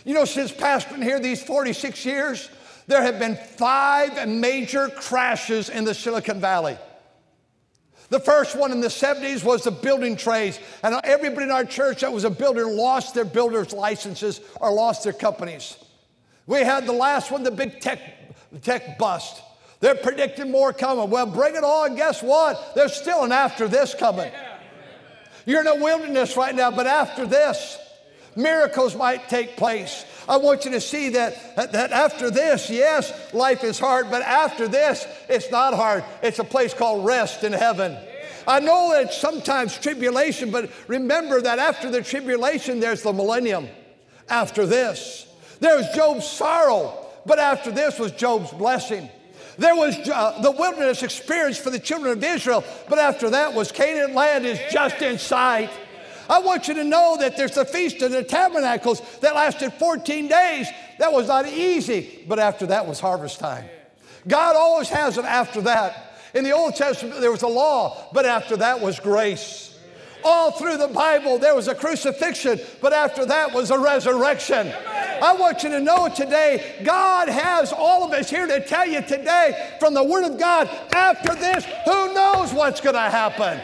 You 0.07 0.15
know, 0.15 0.25
since 0.25 0.51
pastoring 0.53 1.03
here 1.03 1.21
these 1.21 1.43
46 1.43 2.07
years, 2.07 2.49
there 2.93 3.03
have 3.03 3.19
been 3.19 3.37
five 3.37 4.29
major 4.29 4.89
crashes 4.89 5.71
in 5.71 5.85
the 5.85 5.95
Silicon 5.95 6.41
Valley. 6.41 6.77
The 8.11 8.21
first 8.21 8.55
one 8.55 8.71
in 8.71 8.83
the 8.83 8.89
70s 8.89 9.43
was 9.43 9.65
the 9.65 9.71
building 9.71 10.15
trades, 10.15 10.61
and 10.83 11.01
everybody 11.03 11.45
in 11.45 11.51
our 11.51 11.65
church 11.65 12.03
that 12.03 12.13
was 12.13 12.25
a 12.25 12.31
builder 12.31 12.67
lost 12.67 13.15
their 13.15 13.25
builder's 13.25 13.73
licenses 13.73 14.43
or 14.61 14.71
lost 14.71 15.05
their 15.05 15.15
companies. 15.15 15.79
We 16.47 16.59
had 16.59 16.85
the 16.85 16.93
last 16.93 17.31
one, 17.31 17.43
the 17.43 17.51
big 17.51 17.81
tech, 17.81 17.99
tech 18.61 18.99
bust. 18.99 19.41
They're 19.81 19.95
predicting 19.95 20.51
more 20.51 20.75
coming. 20.75 21.09
Well, 21.09 21.25
bring 21.25 21.57
it 21.57 21.65
on. 21.65 21.97
Guess 21.97 22.23
what? 22.23 22.75
There's 22.75 22.95
still 22.95 23.25
an 23.25 23.33
after 23.33 23.69
this 23.69 23.95
coming. 23.95 24.31
You're 25.47 25.63
in 25.63 25.67
a 25.67 25.83
wilderness 25.83 26.37
right 26.37 26.55
now, 26.55 26.71
but 26.71 26.87
after 26.87 27.27
this, 27.27 27.79
miracles 28.37 28.95
might 28.97 29.29
take 29.29 29.57
place. 29.57 30.05
I 30.29 30.37
want 30.37 30.65
you 30.65 30.71
to 30.73 30.81
see 30.81 31.11
that, 31.11 31.73
that 31.73 31.93
after 31.93 32.31
this, 32.31 32.71
yes, 32.71 33.33
life 33.35 33.65
is 33.65 33.79
hard, 33.79 34.11
but 34.11 34.23
after 34.23 34.69
this, 34.69 35.07
it's 35.29 35.51
not 35.51 35.75
hard. 35.75 36.05
It's 36.23 36.39
a 36.39 36.45
place 36.45 36.75
called 36.75 37.05
rest 37.05 37.45
in 37.45 37.53
heaven. 37.53 37.97
I 38.47 38.61
know 38.61 38.93
it's 38.93 39.17
sometimes 39.17 39.79
tribulation, 39.79 40.51
but 40.51 40.71
remember 40.89 41.41
that 41.41 41.59
after 41.59 41.91
the 41.91 42.03
tribulation, 42.03 42.81
there's 42.81 43.03
the 43.03 43.13
millennium. 43.13 43.69
After 44.29 44.67
this, 44.67 45.27
there's 45.61 45.89
Job's 45.95 46.27
sorrow, 46.27 47.07
but 47.27 47.39
after 47.39 47.71
this 47.71 47.99
was 47.99 48.13
Job's 48.13 48.51
blessing. 48.53 49.09
There 49.59 49.77
was 49.77 49.97
uh, 50.09 50.41
the 50.41 50.51
wilderness 50.51 51.03
experience 51.03 51.59
for 51.59 51.71
the 51.71 51.79
children 51.79 52.13
of 52.13 52.25
Israel, 52.25 52.65
but 52.89 52.99
after 52.99 53.31
that 53.31 53.53
was 53.53 53.71
Canaan 53.71 54.15
land 54.15 54.47
is 54.47 54.59
just 54.73 55.03
in 55.03 55.19
sight. 55.19 55.71
I 56.33 56.39
want 56.39 56.67
you 56.67 56.73
to 56.75 56.85
know 56.85 57.19
that 57.21 57.37
there's 57.37 57.57
the 57.57 57.67
Feast 57.67 58.01
of 58.01 58.11
the 58.11 58.23
Tabernacles 58.23 59.03
that 59.21 59.35
lasted 59.35 59.71
14 59.75 60.29
days. 60.29 60.67
That 60.99 61.13
was 61.13 61.29
not 61.29 61.47
easy, 61.47 62.25
but 62.27 62.39
after 62.39 62.65
that 62.69 62.87
was 62.87 63.01
harvest 63.01 63.39
time. 63.39 63.67
God 64.27 64.57
always 64.57 64.89
has 64.89 65.19
it 65.19 65.27
after 65.27 65.61
that. 65.61 66.17
In 66.33 66.43
the 66.43 66.53
Old 66.53 66.75
Testament, 66.75 67.21
there 67.21 67.31
was 67.31 67.43
a 67.43 67.49
law, 67.49 68.09
but 68.15 68.25
after 68.25 68.57
that 68.57 68.81
was 68.81 68.99
grace. 68.99 69.79
All 70.25 70.53
through 70.53 70.79
the 70.79 70.89
Bible, 70.89 71.39
there 71.39 71.55
was 71.55 71.69
a 71.69 71.75
crucifixion, 71.75 72.59
but 72.81 72.95
after 72.95 73.27
that 73.27 73.53
was 73.53 73.71
a 73.71 73.79
resurrection. 73.79 74.73
I 75.23 75.35
want 75.35 75.63
you 75.63 75.69
to 75.69 75.81
know 75.81 76.09
today, 76.09 76.81
God 76.83 77.29
has 77.29 77.75
all 77.75 78.05
of 78.05 78.13
us 78.13 78.31
here 78.31 78.47
to 78.47 78.65
tell 78.65 78.87
you 78.87 79.03
today 79.03 79.77
from 79.79 79.93
the 79.93 80.03
Word 80.03 80.25
of 80.25 80.39
God, 80.39 80.71
after 80.95 81.35
this, 81.35 81.67
who 81.85 82.15
knows 82.15 82.55
what's 82.55 82.81
going 82.81 82.95
to 82.95 83.01
happen? 83.01 83.61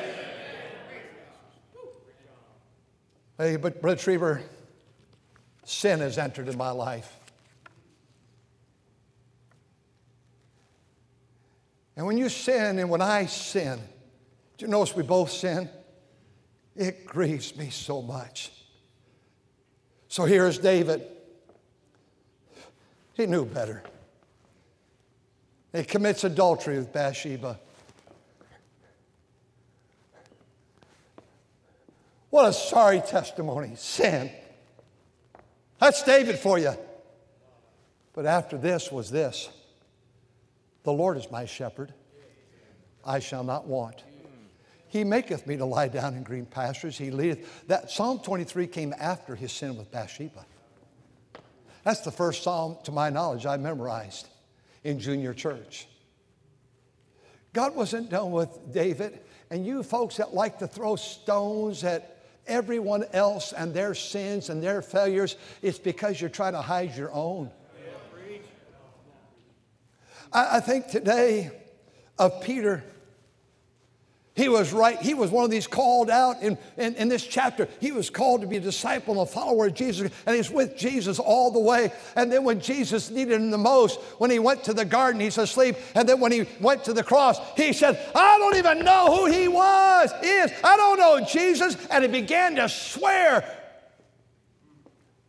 Hey, 3.38 3.55
but 3.55 3.81
Brother 3.81 4.01
Trieber, 4.01 4.42
sin 5.64 6.01
has 6.01 6.18
entered 6.18 6.48
in 6.48 6.59
my 6.59 6.72
life. 6.72 7.14
And 11.96 12.05
when 12.05 12.18
you 12.18 12.29
sin 12.29 12.81
and 12.81 12.90
when 12.90 13.01
I 13.01 13.27
sin, 13.27 13.79
do 14.57 14.64
you 14.64 14.70
notice 14.70 14.96
we 14.96 15.05
both 15.05 15.31
sin? 15.31 15.70
It 16.74 17.07
grieves 17.07 17.57
me 17.57 17.70
so 17.70 18.03
much. 18.03 18.51
So 20.09 20.24
here's 20.24 20.59
David. 20.59 21.07
He 23.14 23.27
knew 23.27 23.44
better. 23.44 23.85
He 25.72 25.85
commits 25.85 26.24
adultery 26.24 26.79
with 26.79 26.92
Bathsheba. 26.92 27.61
What 32.31 32.49
a 32.49 32.53
sorry 32.53 33.01
testimony. 33.01 33.75
Sin. 33.77 34.31
That's 35.81 36.03
David 36.03 36.38
for 36.38 36.59
you. 36.59 36.75
But 38.12 38.27
after 38.27 38.59
this 38.59 38.91
was 38.91 39.11
this 39.11 39.49
The 40.85 40.93
Lord 40.93 41.17
is 41.17 41.31
my 41.31 41.47
shepherd, 41.47 41.95
I 43.05 43.21
shall 43.21 43.45
not 43.45 43.67
want. 43.67 44.03
He 44.88 45.05
maketh 45.05 45.47
me 45.47 45.57
to 45.59 45.67
lie 45.67 45.88
down 45.88 46.14
in 46.14 46.23
green 46.23 46.47
pastures. 46.47 46.97
He 46.97 47.11
leadeth. 47.11 47.67
That 47.69 47.91
Psalm 47.91 48.21
23 48.21 48.67
came 48.67 48.95
after 48.99 49.35
his 49.35 49.53
sin 49.53 49.77
with 49.77 49.91
Bathsheba. 49.91 50.47
That's 51.85 52.01
the 52.01 52.11
first 52.11 52.43
psalm, 52.43 52.79
to 52.85 52.93
my 52.93 53.11
knowledge, 53.11 53.45
I 53.47 53.59
memorized 53.59 54.29
in 54.85 54.99
junior 54.99 55.35
church. 55.35 55.88
God 57.53 57.75
wasn't 57.75 58.11
done 58.11 58.31
with 58.31 58.73
David. 58.73 59.21
And 59.51 59.67
you 59.67 59.83
folks 59.83 60.17
that 60.17 60.35
like 60.35 60.59
to 60.59 60.67
throw 60.67 60.97
stones 60.97 61.85
at 61.85 62.17
everyone 62.49 63.05
else 63.13 63.53
and 63.53 63.73
their 63.73 63.95
sins 63.95 64.51
and 64.51 64.63
their 64.63 64.83
failures, 64.83 65.37
it's 65.63 65.79
because 65.79 66.21
you're 66.21 66.31
trying 66.31 66.55
to 66.55 66.63
hide 66.63 66.97
your 66.97 67.13
own. 67.13 67.51
I, 70.33 70.57
I 70.57 70.61
think 70.61 70.89
today 70.89 71.51
of 72.19 72.41
Peter 72.43 72.83
he 74.38 74.48
was 74.48 74.72
right. 74.72 74.96
He 75.03 75.14
was 75.14 75.33
one 75.33 75.44
of 75.44 75.51
these 75.51 75.66
called 75.66 76.09
out 76.09 76.40
in, 76.40 76.57
in, 76.77 76.94
in, 76.94 77.09
this 77.09 77.27
chapter. 77.27 77.66
He 77.81 77.90
was 77.90 78.09
called 78.09 78.42
to 78.42 78.46
be 78.46 78.59
a 78.59 78.61
disciple 78.61 79.14
and 79.14 79.29
a 79.29 79.33
follower 79.33 79.66
of 79.66 79.74
Jesus, 79.74 80.12
and 80.27 80.37
he's 80.37 80.48
with 80.48 80.77
Jesus 80.77 81.18
all 81.18 81.51
the 81.51 81.59
way. 81.59 81.92
And 82.14 82.31
then 82.31 82.44
when 82.44 82.61
Jesus 82.61 83.11
needed 83.11 83.35
him 83.35 83.51
the 83.51 83.59
most, 83.59 83.98
when 84.18 84.31
he 84.31 84.38
went 84.38 84.62
to 84.64 84.72
the 84.72 84.85
garden, 84.85 85.20
he's 85.20 85.38
asleep. 85.38 85.74
And 85.96 86.09
then 86.09 86.20
when 86.20 86.31
he 86.31 86.46
went 86.61 86.85
to 86.85 86.92
the 86.92 87.03
cross, 87.03 87.40
he 87.57 87.72
said, 87.72 87.98
I 88.14 88.38
don't 88.38 88.55
even 88.55 88.85
know 88.85 89.16
who 89.16 89.27
he 89.27 89.48
was, 89.48 90.12
is. 90.22 90.53
I 90.62 90.77
don't 90.77 91.01
know 91.01 91.27
Jesus. 91.27 91.77
And 91.90 92.05
he 92.05 92.09
began 92.09 92.55
to 92.55 92.68
swear. 92.68 93.44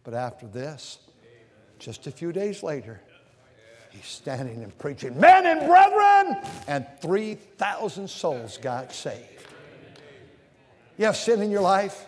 But 0.03 0.13
after 0.13 0.45
this, 0.45 0.99
just 1.79 2.05
a 2.05 2.11
few 2.11 2.31
days 2.31 2.61
later, 2.61 3.01
He's 3.99 4.07
standing 4.07 4.63
and 4.63 4.77
preaching, 4.77 5.19
men 5.19 5.45
and 5.45 5.67
brethren, 5.67 6.37
and 6.67 6.87
3,000 7.01 8.09
souls 8.09 8.57
got 8.57 8.93
saved. 8.93 9.43
You 10.97 11.05
have 11.05 11.17
sin 11.17 11.41
in 11.41 11.51
your 11.51 11.61
life? 11.61 12.05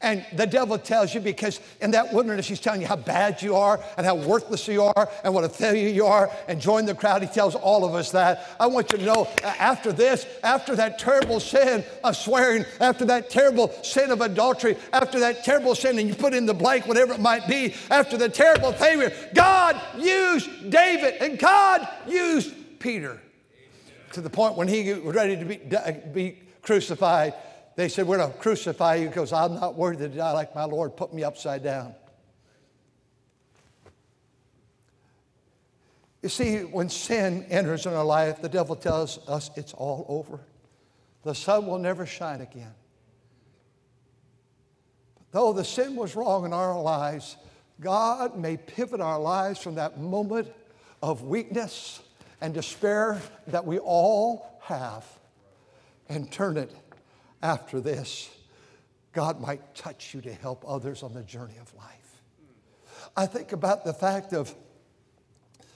And 0.00 0.24
the 0.34 0.46
devil 0.46 0.76
tells 0.76 1.14
you 1.14 1.20
because 1.20 1.60
in 1.80 1.92
that 1.92 2.12
wilderness, 2.12 2.46
he's 2.46 2.60
telling 2.60 2.80
you 2.80 2.86
how 2.86 2.96
bad 2.96 3.40
you 3.40 3.56
are 3.56 3.82
and 3.96 4.04
how 4.04 4.16
worthless 4.16 4.68
you 4.68 4.82
are 4.82 5.08
and 5.22 5.32
what 5.32 5.44
a 5.44 5.48
failure 5.48 5.88
you 5.88 6.04
are. 6.06 6.30
And 6.46 6.60
join 6.60 6.84
the 6.84 6.94
crowd. 6.94 7.22
He 7.22 7.28
tells 7.28 7.54
all 7.54 7.84
of 7.84 7.94
us 7.94 8.10
that. 8.10 8.54
I 8.60 8.66
want 8.66 8.92
you 8.92 8.98
to 8.98 9.04
know 9.04 9.28
after 9.44 9.92
this, 9.92 10.26
after 10.42 10.76
that 10.76 10.98
terrible 10.98 11.40
sin 11.40 11.84
of 12.02 12.16
swearing, 12.16 12.64
after 12.80 13.04
that 13.06 13.30
terrible 13.30 13.70
sin 13.82 14.10
of 14.10 14.20
adultery, 14.20 14.76
after 14.92 15.20
that 15.20 15.44
terrible 15.44 15.74
sin, 15.74 15.98
and 15.98 16.08
you 16.08 16.14
put 16.14 16.34
in 16.34 16.44
the 16.44 16.54
blank, 16.54 16.86
whatever 16.86 17.14
it 17.14 17.20
might 17.20 17.46
be, 17.48 17.74
after 17.90 18.18
the 18.18 18.28
terrible 18.28 18.72
failure, 18.72 19.12
God 19.32 19.80
used 19.96 20.70
David 20.70 21.14
and 21.20 21.38
God 21.38 21.88
used 22.06 22.52
Peter 22.78 23.20
to 24.12 24.20
the 24.20 24.30
point 24.30 24.56
when 24.56 24.68
he 24.68 24.92
was 24.92 25.14
ready 25.14 25.36
to 25.36 25.44
be, 25.44 25.60
uh, 25.76 25.92
be 26.12 26.38
crucified 26.62 27.34
they 27.76 27.88
said, 27.88 28.06
We're 28.06 28.18
going 28.18 28.32
to 28.32 28.38
crucify 28.38 28.96
you 28.96 29.08
because 29.08 29.32
I'm 29.32 29.54
not 29.54 29.74
worthy 29.74 30.08
to 30.08 30.14
die 30.14 30.32
like 30.32 30.54
my 30.54 30.64
Lord. 30.64 30.96
Put 30.96 31.12
me 31.12 31.24
upside 31.24 31.62
down. 31.62 31.94
You 36.22 36.28
see, 36.30 36.60
when 36.60 36.88
sin 36.88 37.44
enters 37.50 37.84
in 37.84 37.92
our 37.92 38.04
life, 38.04 38.40
the 38.40 38.48
devil 38.48 38.76
tells 38.76 39.18
us 39.28 39.50
it's 39.56 39.74
all 39.74 40.06
over. 40.08 40.40
The 41.22 41.34
sun 41.34 41.66
will 41.66 41.78
never 41.78 42.06
shine 42.06 42.40
again. 42.40 42.74
Though 45.32 45.52
the 45.52 45.64
sin 45.64 45.96
was 45.96 46.14
wrong 46.14 46.46
in 46.46 46.52
our 46.52 46.80
lives, 46.80 47.36
God 47.80 48.38
may 48.38 48.56
pivot 48.56 49.00
our 49.00 49.18
lives 49.18 49.60
from 49.60 49.74
that 49.74 49.98
moment 49.98 50.50
of 51.02 51.24
weakness 51.24 52.00
and 52.40 52.54
despair 52.54 53.20
that 53.48 53.66
we 53.66 53.78
all 53.78 54.58
have 54.62 55.04
and 56.08 56.30
turn 56.30 56.56
it 56.56 56.72
after 57.44 57.78
this, 57.78 58.30
God 59.12 59.40
might 59.40 59.74
touch 59.74 60.14
you 60.14 60.22
to 60.22 60.32
help 60.32 60.64
others 60.66 61.02
on 61.02 61.12
the 61.12 61.22
journey 61.22 61.56
of 61.60 61.72
life. 61.74 62.22
I 63.14 63.26
think 63.26 63.52
about 63.52 63.84
the 63.84 63.92
fact 63.92 64.32
of 64.32 64.52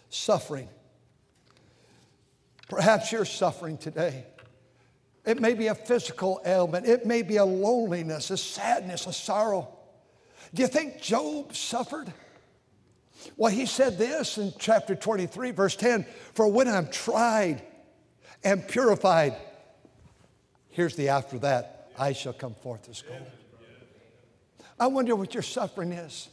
suffering. 0.09 0.69
Perhaps 2.71 3.13
you're 3.13 3.27
suffering 3.27 3.77
today. 3.77 4.25
It 5.27 5.41
may 5.41 5.53
be 5.53 5.67
a 5.67 5.75
physical 5.75 6.41
ailment. 6.45 6.87
It 6.87 7.05
may 7.05 7.21
be 7.21 7.37
a 7.37 7.45
loneliness, 7.45 8.31
a 8.31 8.39
sadness, 8.39 9.07
a 9.07 9.13
sorrow. 9.13 9.69
Do 10.55 10.63
you 10.63 10.69
think 10.69 11.03
Job 11.03 11.55
suffered? 11.55 12.11
Well, 13.37 13.53
he 13.53 13.67
said 13.67 13.99
this 13.99 14.39
in 14.39 14.55
chapter 14.59 14.95
23, 14.95 15.51
verse 15.51 15.77
10 15.77 16.07
For 16.33 16.49
when 16.49 16.67
I'm 16.67 16.89
tried 16.89 17.63
and 18.43 18.67
purified, 18.67 19.37
here's 20.79 20.95
the 20.95 21.09
after 21.09 21.41
that, 21.41 21.91
I 21.99 22.13
shall 22.13 22.33
come 22.33 22.55
forth 22.55 22.89
as 22.89 23.03
gold. 23.03 23.27
I 24.79 24.87
wonder 24.87 25.17
what 25.17 25.35
your 25.35 25.43
suffering 25.43 25.91
is. 25.91 26.29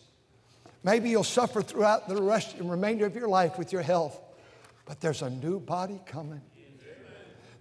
Maybe 0.84 1.10
you'll 1.10 1.23
suffer 1.23 1.63
throughout 1.63 2.08
the 2.08 2.21
rest 2.21 2.55
and 2.58 2.69
remainder 2.69 3.08
of 3.08 3.15
your 3.15 3.27
life 3.27 3.58
with 3.58 3.73
your 3.73 3.81
health, 3.81 4.21
but 4.86 5.01
there's 5.01 5.23
a 5.23 5.31
new 5.31 5.60
body 5.60 5.99
coming. 6.05 6.43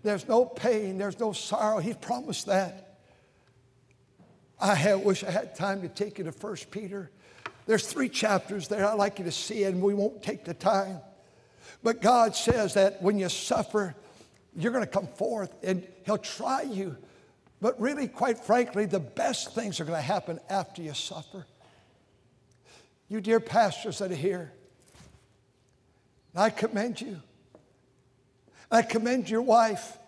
There's 0.03 0.29
no 0.29 0.45
pain, 0.45 0.99
there's 0.99 1.19
no 1.19 1.33
sorrow. 1.33 1.79
He's 1.79 1.97
promised 1.97 2.45
that. 2.49 2.99
I 4.61 4.95
wish 4.97 5.25
I 5.25 5.31
had 5.31 5.55
time 5.55 5.81
to 5.81 5.89
take 5.89 6.19
you 6.19 6.25
to 6.25 6.33
1 6.33 6.57
Peter. 6.71 7.11
There's 7.65 7.87
three 7.87 8.11
chapters 8.11 8.69
there. 8.69 8.87
I'd 8.87 8.99
like 8.99 9.19
you 9.19 9.25
to 9.25 9.33
see 9.33 9.65
and 9.65 9.81
we 9.81 9.95
won't 9.95 10.23
take 10.23 10.45
the 10.45 10.53
time. 10.53 10.99
But 11.83 12.03
God 12.03 12.37
says 12.37 12.75
that 12.75 13.01
when 13.01 13.19
you 13.19 13.31
suffer, 13.31 13.95
you're 14.57 14.73
going 14.73 14.85
to 14.85 14.91
come 14.91 15.09
forth 15.09 15.53
and 15.63 15.87
He'll 16.05 16.19
try 16.19 16.63
you. 16.63 16.97
But 17.61 17.81
really, 17.81 18.09
quite 18.09 18.39
frankly, 18.39 18.87
the 18.87 19.01
best 19.01 19.55
things 19.55 19.81
are 19.81 19.85
going 19.85 19.99
to 19.99 20.03
happen 20.03 20.41
after 20.51 20.83
you 20.83 20.93
suffer. 20.95 21.47
You 23.09 23.21
dear 23.21 23.41
pastors 23.41 23.99
that 23.99 24.11
are 24.11 24.17
here, 24.17 24.53
I 26.35 26.51
commend 26.51 27.01
you. 27.01 27.21
I 28.71 28.83
commend 28.83 29.31
your 29.31 29.43
wife. 29.43 29.99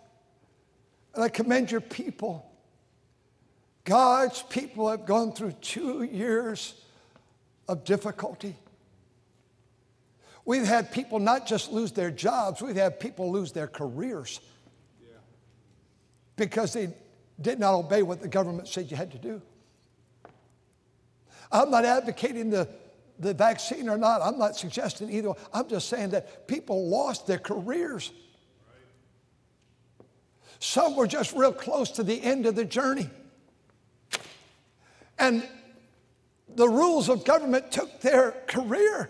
And 1.13 1.23
I 1.23 1.29
commend 1.29 1.71
your 1.71 1.81
people. 1.81 2.45
God's 3.85 4.43
people 4.43 4.89
have 4.89 5.05
gone 5.05 5.31
through 5.31 5.53
two 5.53 6.03
years 6.03 6.73
of 7.67 7.85
difficulty. 7.85 8.55
We've 10.47 10.65
had 10.65 10.93
people 10.93 11.19
not 11.19 11.45
just 11.45 11.73
lose 11.73 11.91
their 11.91 12.09
jobs, 12.09 12.61
we've 12.61 12.77
had 12.77 13.01
people 13.01 13.29
lose 13.29 13.51
their 13.51 13.67
careers 13.67 14.39
because 16.37 16.71
they 16.71 16.95
did 17.41 17.59
not 17.59 17.73
obey 17.73 18.01
what 18.01 18.21
the 18.21 18.29
government 18.29 18.69
said 18.69 18.89
you 18.89 18.95
had 18.95 19.11
to 19.11 19.17
do. 19.17 19.41
I'm 21.51 21.69
not 21.69 21.83
advocating 21.83 22.49
the, 22.49 22.69
the 23.19 23.33
vaccine 23.33 23.89
or 23.89 23.97
not. 23.97 24.21
I'm 24.21 24.39
not 24.39 24.55
suggesting 24.55 25.09
either. 25.11 25.33
I'm 25.51 25.67
just 25.67 25.89
saying 25.89 26.11
that 26.11 26.47
people 26.47 26.87
lost 26.87 27.27
their 27.27 27.39
careers. 27.39 28.13
Some 30.59 30.95
were 30.95 31.07
just 31.07 31.33
real 31.33 31.51
close 31.51 31.91
to 31.91 32.03
the 32.03 32.23
end 32.23 32.45
of 32.45 32.55
the 32.55 32.63
journey. 32.63 33.09
And 35.19 35.45
the 36.55 36.69
rules 36.69 37.09
of 37.09 37.25
government 37.25 37.69
took 37.69 37.99
their 37.99 38.31
career. 38.47 39.09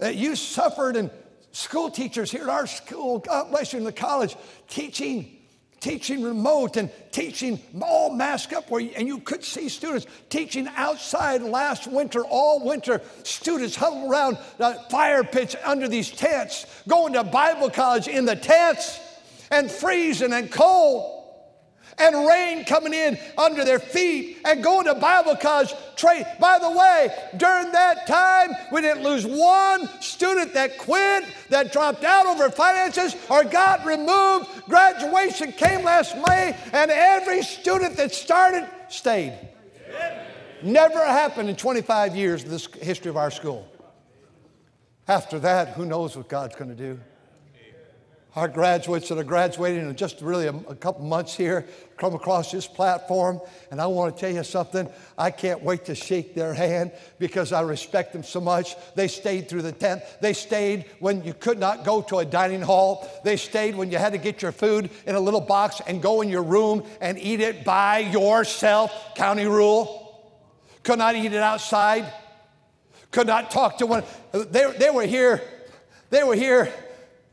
That 0.00 0.16
you 0.16 0.34
suffered, 0.34 0.96
and 0.96 1.10
school 1.52 1.90
teachers 1.90 2.30
here 2.30 2.42
at 2.42 2.48
our 2.48 2.66
school, 2.66 3.20
God 3.20 3.50
bless 3.50 3.72
you 3.72 3.78
in 3.78 3.84
the 3.84 3.92
college, 3.92 4.36
teaching 4.68 5.36
teaching 5.80 6.22
remote 6.22 6.76
and 6.76 6.90
teaching 7.10 7.58
all 7.80 8.14
masked 8.14 8.52
up 8.52 8.70
where 8.70 8.82
you, 8.82 8.90
and 8.96 9.08
you 9.08 9.18
could 9.18 9.42
see 9.42 9.68
students 9.68 10.06
teaching 10.28 10.68
outside 10.76 11.42
last 11.42 11.86
winter 11.86 12.22
all 12.24 12.64
winter. 12.64 13.00
Students 13.24 13.74
huddled 13.74 14.10
around 14.10 14.38
the 14.58 14.78
fire 14.90 15.24
pits 15.24 15.56
under 15.64 15.88
these 15.88 16.10
tents 16.10 16.66
going 16.86 17.14
to 17.14 17.24
bible 17.24 17.70
college 17.70 18.08
in 18.08 18.26
the 18.26 18.36
tents 18.36 19.00
and 19.50 19.70
freezing 19.70 20.32
and 20.32 20.50
cold 20.52 21.19
and 22.00 22.26
rain 22.26 22.64
coming 22.64 22.94
in 22.94 23.18
under 23.36 23.64
their 23.64 23.78
feet 23.78 24.38
and 24.44 24.62
going 24.62 24.86
to 24.86 24.94
Bible 24.94 25.36
college. 25.36 25.72
Trade. 25.96 26.26
By 26.38 26.58
the 26.58 26.70
way, 26.70 27.14
during 27.36 27.72
that 27.72 28.06
time, 28.06 28.52
we 28.72 28.80
didn't 28.80 29.04
lose 29.04 29.26
one 29.26 29.88
student 30.00 30.54
that 30.54 30.78
quit, 30.78 31.24
that 31.50 31.72
dropped 31.72 32.04
out 32.04 32.26
over 32.26 32.50
finances, 32.50 33.14
or 33.28 33.44
got 33.44 33.84
removed. 33.84 34.48
Graduation 34.66 35.52
came 35.52 35.84
last 35.84 36.16
May, 36.26 36.56
and 36.72 36.90
every 36.90 37.42
student 37.42 37.96
that 37.96 38.12
started 38.12 38.68
stayed. 38.88 39.38
Never 40.62 40.98
happened 40.98 41.48
in 41.48 41.56
25 41.56 42.16
years 42.16 42.44
of 42.44 42.50
this 42.50 42.66
history 42.80 43.10
of 43.10 43.16
our 43.16 43.30
school. 43.30 43.66
After 45.08 45.38
that, 45.40 45.70
who 45.70 45.86
knows 45.86 46.16
what 46.16 46.28
God's 46.28 46.54
going 46.54 46.70
to 46.70 46.76
do? 46.76 47.00
Our 48.36 48.46
graduates 48.46 49.08
that 49.08 49.18
are 49.18 49.24
graduating 49.24 49.88
in 49.88 49.96
just 49.96 50.20
really 50.20 50.46
a, 50.46 50.54
a, 50.68 50.74
couple 50.74 51.04
months 51.04 51.36
here 51.36 51.66
come 51.96 52.14
across 52.14 52.52
this 52.52 52.66
platform 52.66 53.40
and 53.70 53.80
i 53.80 53.86
want 53.86 54.14
to 54.14 54.20
tell 54.20 54.30
you 54.30 54.44
something. 54.44 54.88
I 55.18 55.30
can't 55.30 55.62
wait 55.62 55.84
to 55.86 55.94
shake 55.94 56.34
their 56.34 56.54
hand 56.54 56.92
because 57.18 57.52
i 57.52 57.60
respect 57.60 58.12
them 58.12 58.22
so 58.22 58.40
much. 58.40 58.76
They 58.94 59.08
stayed 59.08 59.48
through 59.48 59.62
the 59.62 59.72
tent. 59.72 60.02
They 60.20 60.32
stayed 60.32 60.86
when 61.00 61.24
you 61.24 61.34
could 61.34 61.58
not 61.58 61.84
go 61.84 62.02
to 62.02 62.18
a 62.18 62.24
dining 62.24 62.62
hall. 62.62 63.08
They 63.24 63.36
stayed 63.36 63.74
when 63.74 63.90
you 63.90 63.98
had 63.98 64.12
to 64.12 64.18
get 64.18 64.42
your 64.42 64.52
food 64.52 64.90
in 65.06 65.14
a 65.14 65.20
little 65.20 65.40
box 65.40 65.80
and 65.86 66.00
go 66.00 66.20
in 66.20 66.28
your 66.28 66.44
room 66.44 66.84
and 67.00 67.18
eat 67.18 67.40
it 67.40 67.64
by 67.64 67.98
yourself. 67.98 68.92
County 69.16 69.46
rule. 69.46 69.98
Could 70.84 70.98
not 70.98 71.16
eat 71.16 71.32
it 71.32 71.42
outside. 71.42 72.10
Could 73.10 73.26
not 73.26 73.50
talk 73.50 73.78
to 73.78 73.86
one 73.86 74.04
they, 74.32 74.72
they 74.78 74.90
were 74.90 75.04
here. 75.04 75.42
They 76.10 76.22
were 76.22 76.36
here 76.36 76.72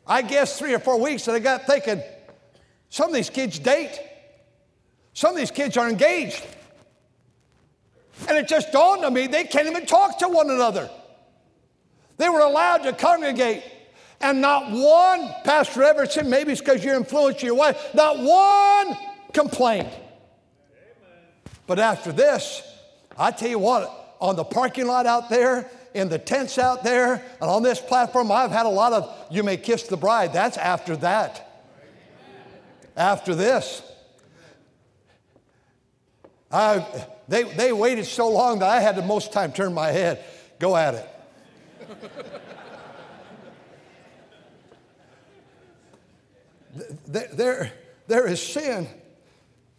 I 0.08 0.22
guess 0.22 0.58
three 0.58 0.74
or 0.74 0.80
four 0.80 1.00
weeks, 1.00 1.28
and 1.28 1.36
I 1.36 1.39
got 1.39 1.65
thinking, 1.65 2.02
some 2.89 3.10
of 3.10 3.13
these 3.13 3.30
kids 3.30 3.60
date. 3.60 4.00
Some 5.13 5.32
of 5.32 5.38
these 5.38 5.52
kids 5.52 5.78
are 5.78 5.89
engaged. 5.89 6.46
And 8.28 8.38
it 8.38 8.48
just 8.48 8.72
dawned 8.72 9.04
on 9.04 9.13
me 9.13 9.28
they 9.28 9.43
can't 9.43 9.67
even 9.67 9.86
talk 9.86 10.20
to 10.20 10.30
one 10.30 10.50
another. 10.50 10.89
They 12.17 12.30
were 12.30 12.39
allowed 12.39 12.84
to 12.84 12.93
congregate. 12.93 13.63
And 14.20 14.41
not 14.41 14.72
one, 14.72 15.32
Pastor 15.43 15.84
Everson, 15.84 16.30
maybe 16.30 16.52
it's 16.52 16.62
because 16.62 16.84
you're 16.84 16.96
influencing 16.96 17.46
your 17.46 17.56
wife, 17.56 17.93
not 17.93 18.17
one 18.17 18.98
complained. 19.34 19.91
But 21.67 21.78
after 21.78 22.12
this, 22.12 22.63
I 23.17 23.32
tell 23.32 23.50
you 23.50 23.60
what, 23.60 24.15
on 24.20 24.36
the 24.36 24.43
parking 24.43 24.88
lot 24.88 25.06
out 25.06 25.30
there, 25.30 25.70
in 25.97 26.10
the 26.10 26.19
tents 26.19 26.57
out 26.57 26.83
there 26.83 27.15
and 27.41 27.49
on 27.49 27.63
this 27.63 27.79
platform, 27.79 28.31
I've 28.31 28.51
had 28.51 28.65
a 28.65 28.69
lot 28.69 28.93
of 28.93 29.13
you 29.31 29.43
may 29.43 29.57
kiss 29.57 29.83
the 29.83 29.97
bride. 29.97 30.33
That's 30.33 30.57
after 30.57 30.95
that. 30.97 31.65
After 32.95 33.36
this. 33.36 33.81
I, 36.51 36.86
they, 37.27 37.43
they 37.43 37.73
waited 37.73 38.05
so 38.05 38.29
long 38.29 38.60
that 38.60 38.69
I 38.69 38.79
had 38.79 38.95
to 38.95 39.01
most 39.01 39.33
time 39.33 39.51
turn 39.51 39.73
my 39.73 39.91
head. 39.91 40.23
Go 40.60 40.75
at 40.75 40.93
it. 40.95 41.10
there, 47.07 47.71
there 48.07 48.27
is 48.27 48.41
sin, 48.41 48.88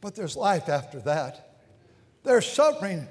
but 0.00 0.14
there's 0.14 0.36
life 0.36 0.68
after 0.68 1.00
that. 1.00 1.56
There's 2.24 2.46
suffering, 2.46 3.08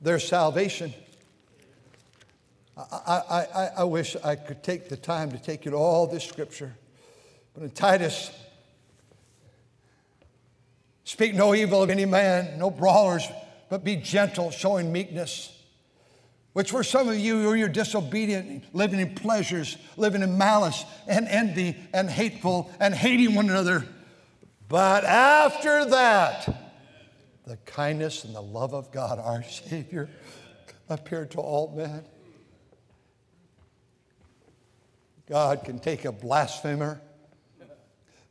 there's 0.00 0.26
salvation. 0.26 0.92
I, 2.90 3.46
I, 3.54 3.68
I 3.78 3.84
wish 3.84 4.16
I 4.24 4.34
could 4.34 4.62
take 4.62 4.88
the 4.88 4.96
time 4.96 5.30
to 5.32 5.38
take 5.38 5.64
you 5.64 5.70
to 5.72 5.76
all 5.76 6.06
this 6.06 6.24
scripture. 6.24 6.74
But 7.54 7.64
in 7.64 7.70
Titus, 7.70 8.30
speak 11.04 11.34
no 11.34 11.54
evil 11.54 11.82
of 11.82 11.90
any 11.90 12.06
man, 12.06 12.58
no 12.58 12.70
brawlers, 12.70 13.26
but 13.68 13.84
be 13.84 13.96
gentle, 13.96 14.50
showing 14.50 14.92
meekness. 14.92 15.58
Which 16.52 16.72
were 16.72 16.84
some 16.84 17.08
of 17.08 17.18
you 17.18 17.42
who 17.42 17.62
are 17.62 17.68
disobedient, 17.68 18.74
living 18.74 19.00
in 19.00 19.14
pleasures, 19.14 19.78
living 19.96 20.22
in 20.22 20.36
malice 20.36 20.84
and 21.08 21.26
envy 21.26 21.76
and 21.94 22.10
hateful 22.10 22.70
and 22.78 22.94
hating 22.94 23.34
one 23.34 23.48
another. 23.48 23.86
But 24.68 25.04
after 25.04 25.86
that, 25.86 26.72
the 27.46 27.56
kindness 27.58 28.24
and 28.24 28.34
the 28.34 28.42
love 28.42 28.74
of 28.74 28.92
God, 28.92 29.18
our 29.18 29.42
Savior, 29.42 30.10
appeared 30.88 31.30
to 31.32 31.38
all 31.38 31.72
men. 31.74 32.04
God 35.32 35.64
can 35.64 35.78
take 35.78 36.04
a 36.04 36.12
blasphemer. 36.12 37.00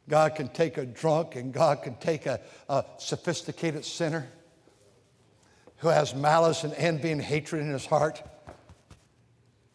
God 0.08 0.36
can 0.36 0.50
take 0.50 0.78
a 0.78 0.86
drunk, 0.86 1.36
and 1.36 1.52
God 1.52 1.82
can 1.82 1.96
take 1.96 2.28
a, 2.28 2.40
a 2.70 2.86
sophisticated 3.00 3.86
sinner 3.86 4.28
who 5.78 5.88
has 5.88 6.14
malice 6.14 6.64
and 6.64 6.76
envy 6.76 7.10
and 7.10 7.20
hatred 7.20 7.64
in 7.64 7.72
his 7.72 7.88
heart. 7.88 8.22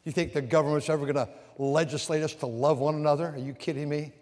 You 0.04 0.12
think 0.12 0.34
the 0.34 0.40
government's 0.40 0.88
ever 0.88 1.02
going 1.02 1.16
to 1.16 1.28
legislate 1.58 2.22
us 2.22 2.32
to 2.36 2.46
love 2.46 2.78
one 2.78 2.94
another? 2.94 3.30
Are 3.30 3.38
you 3.38 3.54
kidding 3.54 3.88
me? 3.88 4.12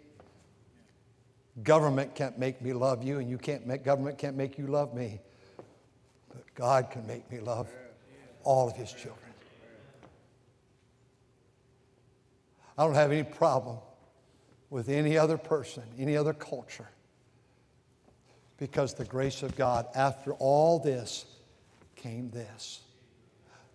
Government 1.61 2.15
can't 2.15 2.39
make 2.39 2.59
me 2.59 2.73
love 2.73 3.03
you, 3.03 3.19
and 3.19 3.29
you 3.29 3.37
can't 3.37 3.67
make 3.67 3.83
government 3.83 4.17
can't 4.17 4.35
make 4.35 4.57
you 4.57 4.65
love 4.65 4.95
me. 4.95 5.19
But 6.29 6.55
God 6.55 6.89
can 6.89 7.05
make 7.05 7.31
me 7.31 7.39
love 7.39 7.69
all 8.43 8.67
of 8.67 8.75
his 8.75 8.91
children. 8.91 9.24
I 12.77 12.83
don't 12.83 12.95
have 12.95 13.11
any 13.11 13.23
problem 13.23 13.77
with 14.69 14.89
any 14.89 15.17
other 15.17 15.37
person, 15.37 15.83
any 15.97 16.17
other 16.17 16.33
culture, 16.33 16.89
because 18.57 18.93
the 18.93 19.05
grace 19.05 19.43
of 19.43 19.55
God, 19.55 19.87
after 19.95 20.33
all 20.33 20.79
this, 20.79 21.25
came 21.95 22.29
this. 22.29 22.81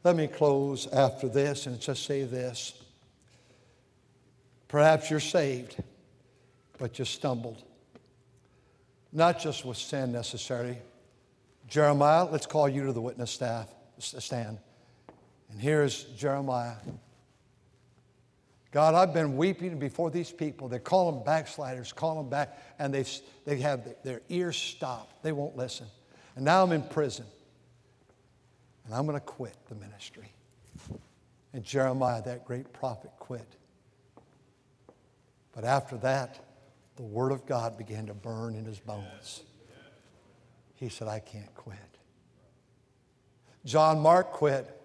Let 0.04 0.16
me 0.16 0.26
close 0.26 0.86
after 0.86 1.28
this 1.28 1.66
and 1.66 1.80
just 1.80 2.04
say 2.04 2.24
this. 2.24 2.74
Perhaps 4.68 5.10
you're 5.10 5.20
saved, 5.20 5.76
but 6.78 6.98
you 6.98 7.04
stumbled. 7.04 7.62
Not 9.12 9.40
just 9.40 9.64
with 9.64 9.76
sin 9.76 10.12
necessarily. 10.12 10.78
Jeremiah, 11.66 12.24
let's 12.24 12.46
call 12.46 12.68
you 12.68 12.86
to 12.86 12.92
the 12.92 13.00
witness 13.00 13.30
staff 13.30 13.68
stand. 13.98 14.58
And 15.50 15.60
here's 15.60 16.04
Jeremiah. 16.04 16.74
God, 18.72 18.94
I've 18.94 19.12
been 19.12 19.36
weeping 19.36 19.78
before 19.78 20.10
these 20.10 20.30
people. 20.30 20.68
They 20.68 20.78
call 20.78 21.10
them 21.10 21.24
backsliders, 21.24 21.92
call 21.92 22.16
them 22.16 22.30
back, 22.30 22.56
and 22.78 22.94
they, 22.94 23.04
they 23.44 23.58
have 23.60 23.86
their 24.04 24.22
ears 24.28 24.56
stopped. 24.56 25.22
They 25.22 25.32
won't 25.32 25.56
listen. 25.56 25.86
And 26.36 26.44
now 26.44 26.62
I'm 26.62 26.70
in 26.70 26.82
prison. 26.82 27.26
And 28.84 28.94
I'm 28.94 29.06
going 29.06 29.18
to 29.18 29.24
quit 29.24 29.56
the 29.68 29.74
ministry. 29.74 30.32
And 31.52 31.64
Jeremiah, 31.64 32.22
that 32.22 32.44
great 32.44 32.72
prophet, 32.72 33.10
quit. 33.18 33.56
But 35.52 35.64
after 35.64 35.96
that, 35.98 36.38
the 36.94 37.02
Word 37.02 37.32
of 37.32 37.46
God 37.46 37.76
began 37.76 38.06
to 38.06 38.14
burn 38.14 38.54
in 38.54 38.64
his 38.64 38.78
bones. 38.78 39.42
He 40.76 40.88
said, 40.88 41.08
I 41.08 41.18
can't 41.18 41.52
quit. 41.54 41.78
John 43.64 43.98
Mark 43.98 44.32
quit. 44.32 44.76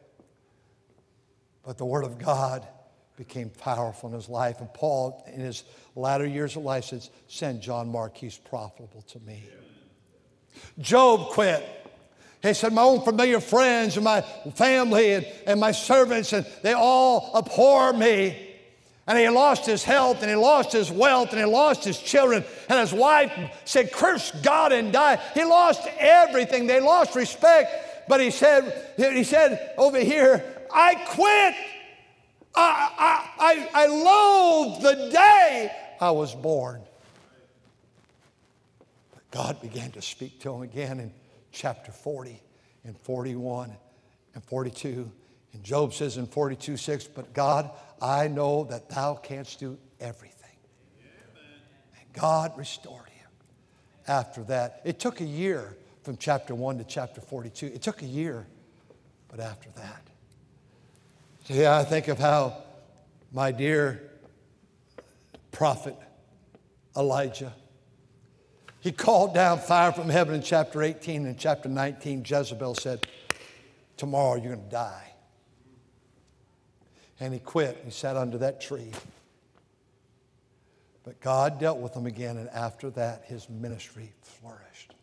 But 1.63 1.77
the 1.77 1.85
Word 1.85 2.03
of 2.03 2.17
God 2.17 2.67
became 3.15 3.49
powerful 3.49 4.09
in 4.09 4.15
his 4.15 4.29
life. 4.29 4.59
And 4.59 4.73
Paul, 4.73 5.23
in 5.33 5.39
his 5.39 5.63
latter 5.95 6.25
years 6.25 6.55
of 6.55 6.63
life, 6.63 6.85
says, 6.85 7.09
Send 7.27 7.61
John 7.61 7.91
Mark, 7.91 8.17
he's 8.17 8.37
profitable 8.37 9.03
to 9.09 9.19
me. 9.21 9.43
Job 10.79 11.29
quit. 11.29 11.63
He 12.41 12.53
said, 12.53 12.73
My 12.73 12.83
own 12.83 13.01
familiar 13.01 13.39
friends 13.39 13.95
and 13.95 14.03
my 14.03 14.21
family 14.55 15.13
and, 15.13 15.25
and 15.47 15.59
my 15.59 15.71
servants, 15.71 16.33
and 16.33 16.45
they 16.61 16.73
all 16.73 17.31
abhor 17.35 17.93
me. 17.93 18.41
And 19.07 19.19
he 19.19 19.29
lost 19.29 19.67
his 19.67 19.83
health 19.83 20.21
and 20.21 20.29
he 20.31 20.35
lost 20.35 20.71
his 20.71 20.91
wealth 20.91 21.29
and 21.29 21.39
he 21.39 21.45
lost 21.45 21.83
his 21.83 21.99
children. 21.99 22.43
And 22.67 22.79
his 22.79 22.91
wife 22.91 23.31
said, 23.63 23.91
Curse 23.91 24.31
God 24.41 24.71
and 24.71 24.91
die. 24.91 25.17
He 25.35 25.43
lost 25.43 25.87
everything. 25.99 26.65
They 26.65 26.79
lost 26.79 27.15
respect. 27.15 28.07
But 28.07 28.19
he 28.19 28.31
said, 28.31 28.93
he 28.97 29.23
said 29.23 29.73
over 29.77 29.99
here, 29.99 30.43
I 30.73 30.95
quit. 30.95 31.55
I, 32.55 32.89
I, 33.39 33.69
I, 33.73 33.83
I 33.83 33.87
loathe 33.87 34.81
the 34.81 35.09
day 35.11 35.71
I 35.99 36.11
was 36.11 36.33
born. 36.33 36.81
But 39.13 39.31
God 39.31 39.61
began 39.61 39.91
to 39.91 40.01
speak 40.01 40.39
to 40.41 40.53
him 40.53 40.61
again 40.61 40.99
in 40.99 41.11
chapter 41.51 41.91
40 41.91 42.41
and 42.83 42.97
41 42.99 43.75
and 44.33 44.43
42. 44.43 45.11
And 45.53 45.63
Job 45.63 45.93
says 45.93 46.17
in 46.17 46.27
42 46.27 46.77
6, 46.77 47.05
But 47.07 47.33
God, 47.33 47.71
I 48.01 48.27
know 48.27 48.65
that 48.65 48.89
thou 48.89 49.15
canst 49.15 49.59
do 49.59 49.77
everything. 49.99 50.35
And 51.99 52.13
God 52.13 52.57
restored 52.57 53.09
him. 53.09 53.29
After 54.07 54.43
that, 54.45 54.81
it 54.83 54.99
took 54.99 55.21
a 55.21 55.25
year 55.25 55.77
from 56.03 56.17
chapter 56.17 56.53
1 56.53 56.77
to 56.77 56.83
chapter 56.83 57.21
42. 57.21 57.67
It 57.67 57.81
took 57.81 58.01
a 58.01 58.05
year, 58.05 58.45
but 59.27 59.39
after 59.39 59.69
that. 59.71 60.01
Yeah, 61.47 61.77
I 61.77 61.83
think 61.83 62.07
of 62.07 62.17
how 62.17 62.57
my 63.31 63.51
dear 63.51 64.01
prophet 65.51 65.95
Elijah, 66.97 67.53
he 68.79 68.91
called 68.91 69.35
down 69.35 69.59
fire 69.59 69.91
from 69.91 70.09
heaven 70.09 70.33
in 70.33 70.41
chapter 70.41 70.81
18 70.81 71.27
and 71.27 71.37
chapter 71.37 71.69
19. 71.69 72.25
Jezebel 72.25 72.73
said, 72.73 73.05
Tomorrow 73.95 74.37
you're 74.37 74.55
going 74.55 74.65
to 74.65 74.71
die. 74.71 75.13
And 77.19 77.31
he 77.31 77.39
quit. 77.39 77.79
He 77.85 77.91
sat 77.91 78.15
under 78.15 78.39
that 78.39 78.59
tree. 78.59 78.91
But 81.03 81.21
God 81.21 81.59
dealt 81.59 81.77
with 81.77 81.95
him 81.95 82.07
again, 82.07 82.37
and 82.37 82.49
after 82.49 82.89
that, 82.91 83.23
his 83.25 83.47
ministry 83.51 84.11
flourished. 84.23 84.95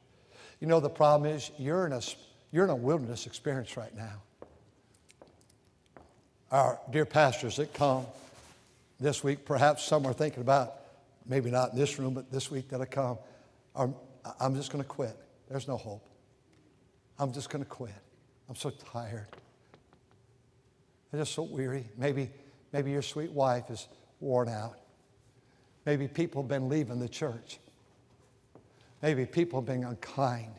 You 0.59 0.67
know, 0.67 0.81
the 0.81 0.91
problem 0.91 1.31
is 1.31 1.53
you're 1.57 1.87
in 1.87 1.93
a, 1.93 2.01
you're 2.51 2.65
in 2.65 2.71
a 2.71 2.77
wilderness 2.77 3.27
experience 3.27 3.77
right 3.77 3.95
now. 3.95 4.23
Our 6.53 6.79
dear 6.91 7.07
pastors 7.07 7.57
that 7.57 7.73
come 7.73 8.05
this 9.01 9.25
week, 9.25 9.47
perhaps 9.47 9.85
some 9.85 10.05
are 10.05 10.12
thinking 10.12 10.43
about, 10.43 10.75
maybe 11.27 11.51
not 11.51 11.73
in 11.73 11.79
this 11.79 11.99
room, 11.99 12.12
but 12.12 12.31
this 12.31 12.51
week 12.51 12.69
that'll 12.69 12.85
come, 12.85 13.17
are, 13.75 13.88
I'm 14.38 14.55
just 14.55 14.71
going 14.71 14.85
to 14.85 14.88
quit. 14.88 15.17
There's 15.49 15.67
no 15.67 15.79
hope. 15.79 16.07
I'm 17.19 17.33
just 17.33 17.49
going 17.49 17.65
to 17.65 17.71
quit. 17.71 17.95
I'm 18.51 18.55
so 18.55 18.69
tired. 18.69 19.29
I'm 21.11 21.21
just 21.21 21.33
so 21.33 21.45
weary. 21.45 21.87
Maybe, 21.97 22.29
maybe 22.71 22.91
your 22.91 23.01
sweet 23.01 23.33
wife 23.33 23.71
is 23.71 23.88
worn 24.21 24.51
out. 24.51 24.79
Maybe 25.87 26.07
people 26.07 26.43
have 26.43 26.51
been 26.51 26.69
leaving 26.69 27.01
the 27.01 27.09
church. 27.09 27.61
Maybe 29.01 29.25
people 29.25 29.59
have 29.61 29.67
been 29.67 29.85
unkind. 29.85 30.53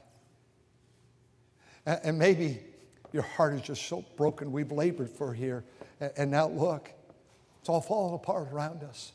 And, 1.86 1.99
and 2.03 2.17
maybe 2.17 2.62
your 3.12 3.23
heart 3.23 3.53
is 3.53 3.62
just 3.62 3.86
so 3.86 4.03
broken. 4.17 4.51
We've 4.51 4.71
labored 4.71 5.12
for 5.12 5.36
here. 5.36 5.63
And, 6.17 6.31
now 6.31 6.47
look, 6.47 6.91
it's 7.59 7.69
all 7.69 7.81
falling 7.81 8.15
apart 8.15 8.49
around 8.51 8.83
us. 8.83 9.13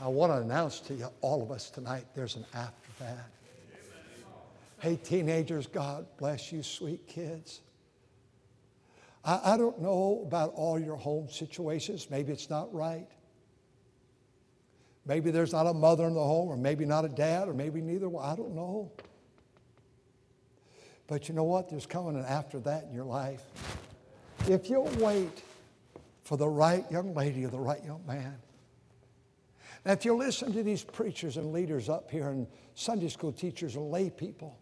I 0.00 0.08
want 0.08 0.32
to 0.32 0.38
announce 0.38 0.80
to 0.80 0.94
you, 0.94 1.08
all 1.20 1.42
of 1.42 1.50
us 1.50 1.68
tonight, 1.68 2.06
there's 2.14 2.36
an 2.36 2.46
after 2.54 2.90
that. 3.00 3.26
Hey, 4.78 4.96
teenagers, 4.96 5.66
God 5.66 6.06
bless 6.16 6.50
you, 6.50 6.62
sweet 6.62 7.06
kids. 7.06 7.60
I, 9.22 9.40
I 9.44 9.56
don't 9.58 9.80
know 9.82 10.22
about 10.26 10.54
all 10.54 10.78
your 10.78 10.96
home 10.96 11.28
situations. 11.28 12.08
Maybe 12.10 12.32
it's 12.32 12.48
not 12.48 12.72
right. 12.72 13.06
Maybe 15.04 15.30
there's 15.30 15.52
not 15.52 15.66
a 15.66 15.74
mother 15.74 16.06
in 16.06 16.14
the 16.14 16.24
home, 16.24 16.48
or 16.48 16.56
maybe 16.56 16.86
not 16.86 17.04
a 17.04 17.08
dad, 17.08 17.48
or 17.48 17.52
maybe 17.52 17.82
neither. 17.82 18.08
Well, 18.08 18.24
I 18.24 18.36
don't 18.36 18.54
know. 18.54 18.90
But 21.06 21.28
you 21.28 21.34
know 21.34 21.44
what? 21.44 21.68
There's 21.68 21.86
coming 21.86 22.16
an 22.16 22.24
after 22.24 22.60
that 22.60 22.84
in 22.84 22.94
your 22.94 23.04
life. 23.04 23.42
If 24.48 24.70
you'll 24.70 24.90
wait 24.98 25.42
for 26.30 26.36
the 26.36 26.48
right 26.48 26.84
young 26.92 27.12
lady 27.14 27.44
or 27.44 27.48
the 27.48 27.58
right 27.58 27.82
young 27.84 28.06
man. 28.06 28.36
Now, 29.84 29.92
if 29.92 30.04
you 30.04 30.14
listen 30.14 30.52
to 30.52 30.62
these 30.62 30.84
preachers 30.84 31.36
and 31.36 31.52
leaders 31.52 31.88
up 31.88 32.10
here, 32.10 32.28
and 32.28 32.46
Sunday 32.74 33.08
school 33.08 33.32
teachers 33.32 33.76
and 33.76 33.90
lay 33.90 34.10
people, 34.10 34.56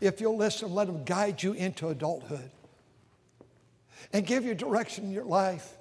if 0.00 0.20
you'll 0.20 0.36
listen, 0.36 0.72
let 0.72 0.86
them 0.86 1.04
guide 1.04 1.42
you 1.42 1.52
into 1.54 1.88
adulthood 1.88 2.50
and 4.12 4.26
give 4.26 4.44
you 4.44 4.54
direction 4.54 5.04
in 5.04 5.10
your 5.10 5.24
life. 5.24 5.76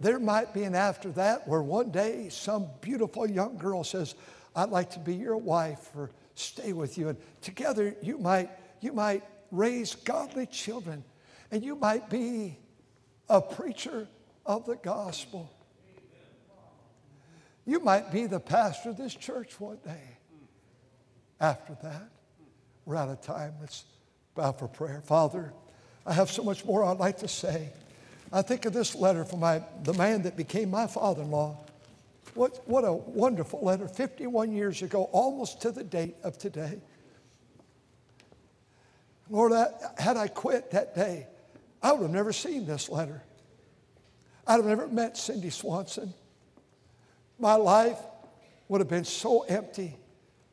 There 0.00 0.18
might 0.18 0.52
be 0.52 0.64
an 0.64 0.74
after 0.74 1.10
that 1.12 1.48
where 1.48 1.62
one 1.62 1.90
day 1.90 2.28
some 2.28 2.66
beautiful 2.80 3.26
young 3.26 3.56
girl 3.56 3.84
says, 3.84 4.14
I'd 4.54 4.68
like 4.68 4.90
to 4.90 4.98
be 4.98 5.14
your 5.14 5.36
wife 5.36 5.90
or 5.96 6.10
stay 6.34 6.72
with 6.72 6.98
you. 6.98 7.08
And 7.08 7.18
together 7.40 7.94
you 8.02 8.18
might, 8.18 8.50
you 8.80 8.92
might 8.92 9.22
raise 9.50 9.94
godly 9.94 10.46
children 10.46 11.04
and 11.52 11.62
you 11.62 11.76
might 11.76 12.08
be 12.08 12.56
a 13.28 13.40
preacher 13.40 14.08
of 14.44 14.64
the 14.66 14.74
gospel. 14.74 15.52
You 17.66 17.78
might 17.78 18.10
be 18.10 18.26
the 18.26 18.40
pastor 18.40 18.90
of 18.90 18.96
this 18.96 19.14
church 19.14 19.60
one 19.60 19.78
day. 19.84 20.18
After 21.38 21.76
that, 21.82 22.08
we're 22.86 22.96
out 22.96 23.10
of 23.10 23.20
time. 23.20 23.52
Let's 23.60 23.84
bow 24.34 24.52
for 24.52 24.66
prayer. 24.66 25.02
Father, 25.04 25.52
I 26.06 26.14
have 26.14 26.30
so 26.30 26.42
much 26.42 26.64
more 26.64 26.84
I'd 26.84 26.98
like 26.98 27.18
to 27.18 27.28
say. 27.28 27.68
I 28.32 28.40
think 28.42 28.64
of 28.64 28.72
this 28.72 28.94
letter 28.94 29.24
from 29.24 29.40
my, 29.40 29.62
the 29.84 29.92
man 29.92 30.22
that 30.22 30.36
became 30.36 30.70
my 30.70 30.86
father 30.86 31.22
in 31.22 31.30
law. 31.30 31.58
What, 32.34 32.66
what 32.66 32.84
a 32.84 32.92
wonderful 32.92 33.60
letter, 33.62 33.88
51 33.88 34.52
years 34.52 34.80
ago, 34.80 35.04
almost 35.12 35.60
to 35.62 35.70
the 35.70 35.84
date 35.84 36.16
of 36.24 36.38
today. 36.38 36.80
Lord, 39.28 39.52
I, 39.52 39.66
had 39.98 40.16
I 40.16 40.28
quit 40.28 40.70
that 40.70 40.94
day, 40.94 41.26
I 41.82 41.92
would 41.92 42.02
have 42.02 42.10
never 42.10 42.32
seen 42.32 42.66
this 42.66 42.88
letter. 42.88 43.22
I'd 44.46 44.56
have 44.56 44.64
never 44.64 44.86
met 44.86 45.16
Cindy 45.16 45.50
Swanson. 45.50 46.14
My 47.38 47.54
life 47.54 47.98
would 48.68 48.80
have 48.80 48.88
been 48.88 49.04
so 49.04 49.42
empty 49.42 49.96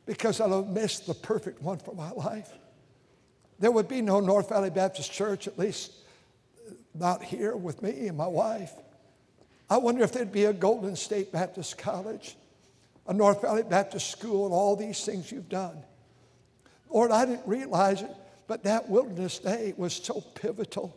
because 0.06 0.40
I'd 0.40 0.50
have 0.50 0.68
missed 0.68 1.06
the 1.06 1.14
perfect 1.14 1.62
one 1.62 1.78
for 1.78 1.94
my 1.94 2.10
life. 2.10 2.50
There 3.58 3.70
would 3.70 3.88
be 3.88 4.00
no 4.00 4.20
North 4.20 4.48
Valley 4.48 4.70
Baptist 4.70 5.12
Church, 5.12 5.46
at 5.46 5.58
least 5.58 5.92
not 6.94 7.22
here 7.22 7.54
with 7.54 7.82
me 7.82 8.08
and 8.08 8.16
my 8.16 8.26
wife. 8.26 8.72
I 9.68 9.76
wonder 9.76 10.02
if 10.02 10.12
there'd 10.12 10.32
be 10.32 10.46
a 10.46 10.52
Golden 10.52 10.96
State 10.96 11.30
Baptist 11.30 11.78
College, 11.78 12.36
a 13.06 13.14
North 13.14 13.42
Valley 13.42 13.62
Baptist 13.62 14.10
School, 14.10 14.46
and 14.46 14.54
all 14.54 14.74
these 14.74 15.04
things 15.04 15.30
you've 15.30 15.48
done. 15.48 15.82
Lord, 16.88 17.12
I 17.12 17.24
didn't 17.24 17.46
realize 17.46 18.02
it, 18.02 18.10
but 18.48 18.64
that 18.64 18.88
wilderness 18.88 19.38
day 19.38 19.74
was 19.76 19.92
so 19.92 20.20
pivotal. 20.34 20.96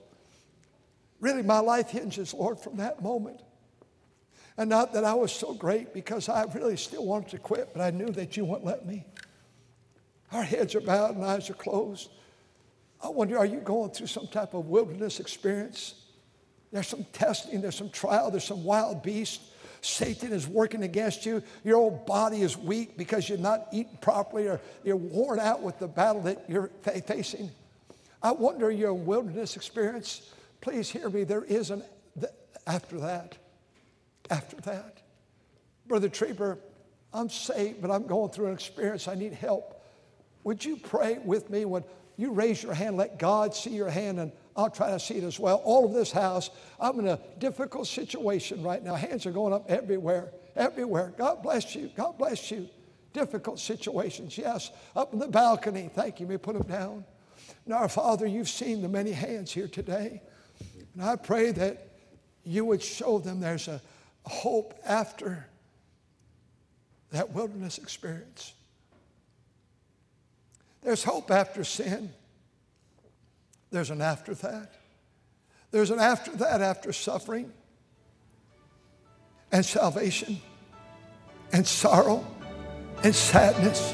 Really, 1.24 1.42
my 1.42 1.60
life 1.60 1.90
hinges, 1.90 2.34
Lord, 2.34 2.60
from 2.60 2.76
that 2.78 3.02
moment. 3.02 3.40
And 4.58 4.70
not 4.70 4.92
that 4.92 5.06
I 5.06 5.14
was 5.14 5.32
so 5.32 5.54
great 5.54 5.94
because 5.94 6.28
I 6.28 6.44
really 6.54 6.76
still 6.76 7.06
wanted 7.06 7.30
to 7.30 7.38
quit, 7.38 7.70
but 7.72 7.82
I 7.82 7.92
knew 7.92 8.10
that 8.10 8.36
you 8.36 8.44
wouldn't 8.44 8.66
let 8.66 8.86
me. 8.86 9.06
Our 10.34 10.44
heads 10.44 10.76
are 10.76 10.82
bowed 10.82 11.16
and 11.16 11.24
eyes 11.24 11.50
are 11.50 11.54
closed. 11.54 12.10
I 13.02 13.08
wonder, 13.08 13.38
are 13.38 13.46
you 13.46 13.62
going 13.62 13.92
through 13.92 14.08
some 14.08 14.28
type 14.28 14.54
of 14.54 14.66
wilderness 14.66 15.22
experience? 15.22 15.96
There's 16.74 16.90
some 16.90 17.06
testing, 17.14 17.62
there's 17.62 17.78
some 17.78 17.90
trial, 17.90 18.30
there's 18.30 18.44
some 18.44 18.66
wild 18.66 19.02
beast. 19.02 19.40
Satan 19.80 20.34
is 20.34 20.46
working 20.46 20.84
against 20.84 21.26
you. 21.26 21.42
Your 21.64 21.78
old 21.78 22.06
body 22.06 22.42
is 22.42 22.58
weak 22.58 22.98
because 22.98 23.30
you're 23.30 23.38
not 23.38 23.70
eating 23.72 23.98
properly 24.02 24.50
or 24.50 24.60
you're 24.84 24.98
worn 24.98 25.40
out 25.40 25.62
with 25.62 25.80
the 25.80 25.88
battle 25.88 26.24
that 26.24 26.44
you're 26.50 26.70
facing. 27.06 27.50
I 28.22 28.34
wonder 28.34 28.70
your 28.70 28.94
wilderness 28.94 29.56
experience. 29.56 30.33
Please 30.64 30.90
hear 30.90 31.10
me. 31.10 31.26
There 31.26 31.44
is 31.44 31.72
an 31.72 31.84
after 32.66 32.98
that. 33.02 33.38
After 34.30 34.56
that. 34.62 35.02
Brother 35.88 36.08
Trieber, 36.08 36.58
I'm 37.14 37.30
saved, 37.30 37.82
but 37.82 37.92
I'm 37.92 38.08
going 38.08 38.32
through 38.32 38.48
an 38.48 38.54
experience. 38.54 39.10
I 39.10 39.16
need 39.16 39.34
help. 39.34 39.84
Would 40.46 40.64
you 40.64 40.78
pray 40.78 41.20
with 41.22 41.50
me 41.50 41.66
when 41.66 41.84
you 42.16 42.32
raise 42.32 42.64
your 42.64 42.74
hand? 42.74 42.96
Let 42.96 43.20
God 43.20 43.54
see 43.54 43.72
your 43.72 43.90
hand, 43.90 44.22
and 44.22 44.32
I'll 44.56 44.70
try 44.70 44.92
to 44.92 45.02
see 45.02 45.16
it 45.16 45.26
as 45.26 45.38
well. 45.38 45.58
All 45.66 45.86
of 45.86 45.92
this 45.92 46.14
house, 46.14 46.50
I'm 46.80 46.98
in 47.00 47.10
a 47.10 47.20
difficult 47.40 47.88
situation 47.88 48.64
right 48.64 48.82
now. 48.82 48.96
Hands 48.96 49.26
are 49.26 49.32
going 49.32 49.52
up 49.52 49.70
everywhere, 49.70 50.32
everywhere. 50.56 51.14
God 51.18 51.44
bless 51.44 51.76
you. 51.76 51.92
God 51.98 52.18
bless 52.18 52.52
you. 52.52 52.70
Difficult 53.12 53.60
situations, 53.60 54.38
yes. 54.38 54.72
Up 54.96 55.12
in 55.12 55.20
the 55.20 55.28
balcony, 55.28 55.90
thank 55.94 56.22
you. 56.22 56.26
May 56.26 56.38
put 56.38 56.58
them 56.58 56.68
down. 56.72 57.04
Our 57.70 57.90
Father, 57.90 58.26
you've 58.26 58.48
seen 58.48 58.82
the 58.82 58.88
many 58.88 59.12
hands 59.12 59.52
here 59.52 59.68
today. 59.68 60.22
And 60.94 61.04
I 61.04 61.16
pray 61.16 61.52
that 61.52 61.88
you 62.44 62.66
would 62.66 62.82
show 62.82 63.20
them 63.20 63.40
there's 63.40 63.68
a 63.68 63.82
hope 64.26 64.74
after 64.86 65.48
that 67.12 67.32
wilderness 67.32 67.78
experience. 67.78 68.54
There's 70.82 71.04
hope 71.04 71.32
after 71.32 71.64
sin. 71.64 72.12
There's 73.72 73.90
an 73.90 74.02
after 74.02 74.34
that. 74.36 74.74
There's 75.72 75.90
an 75.90 76.00
after 76.00 76.32
that 76.38 76.62
after 76.62 76.94
suffering 76.94 77.52
and 79.52 79.66
salvation 79.66 80.40
and 81.52 81.66
sorrow 81.66 82.26
and 83.04 83.16
sadness 83.16 83.94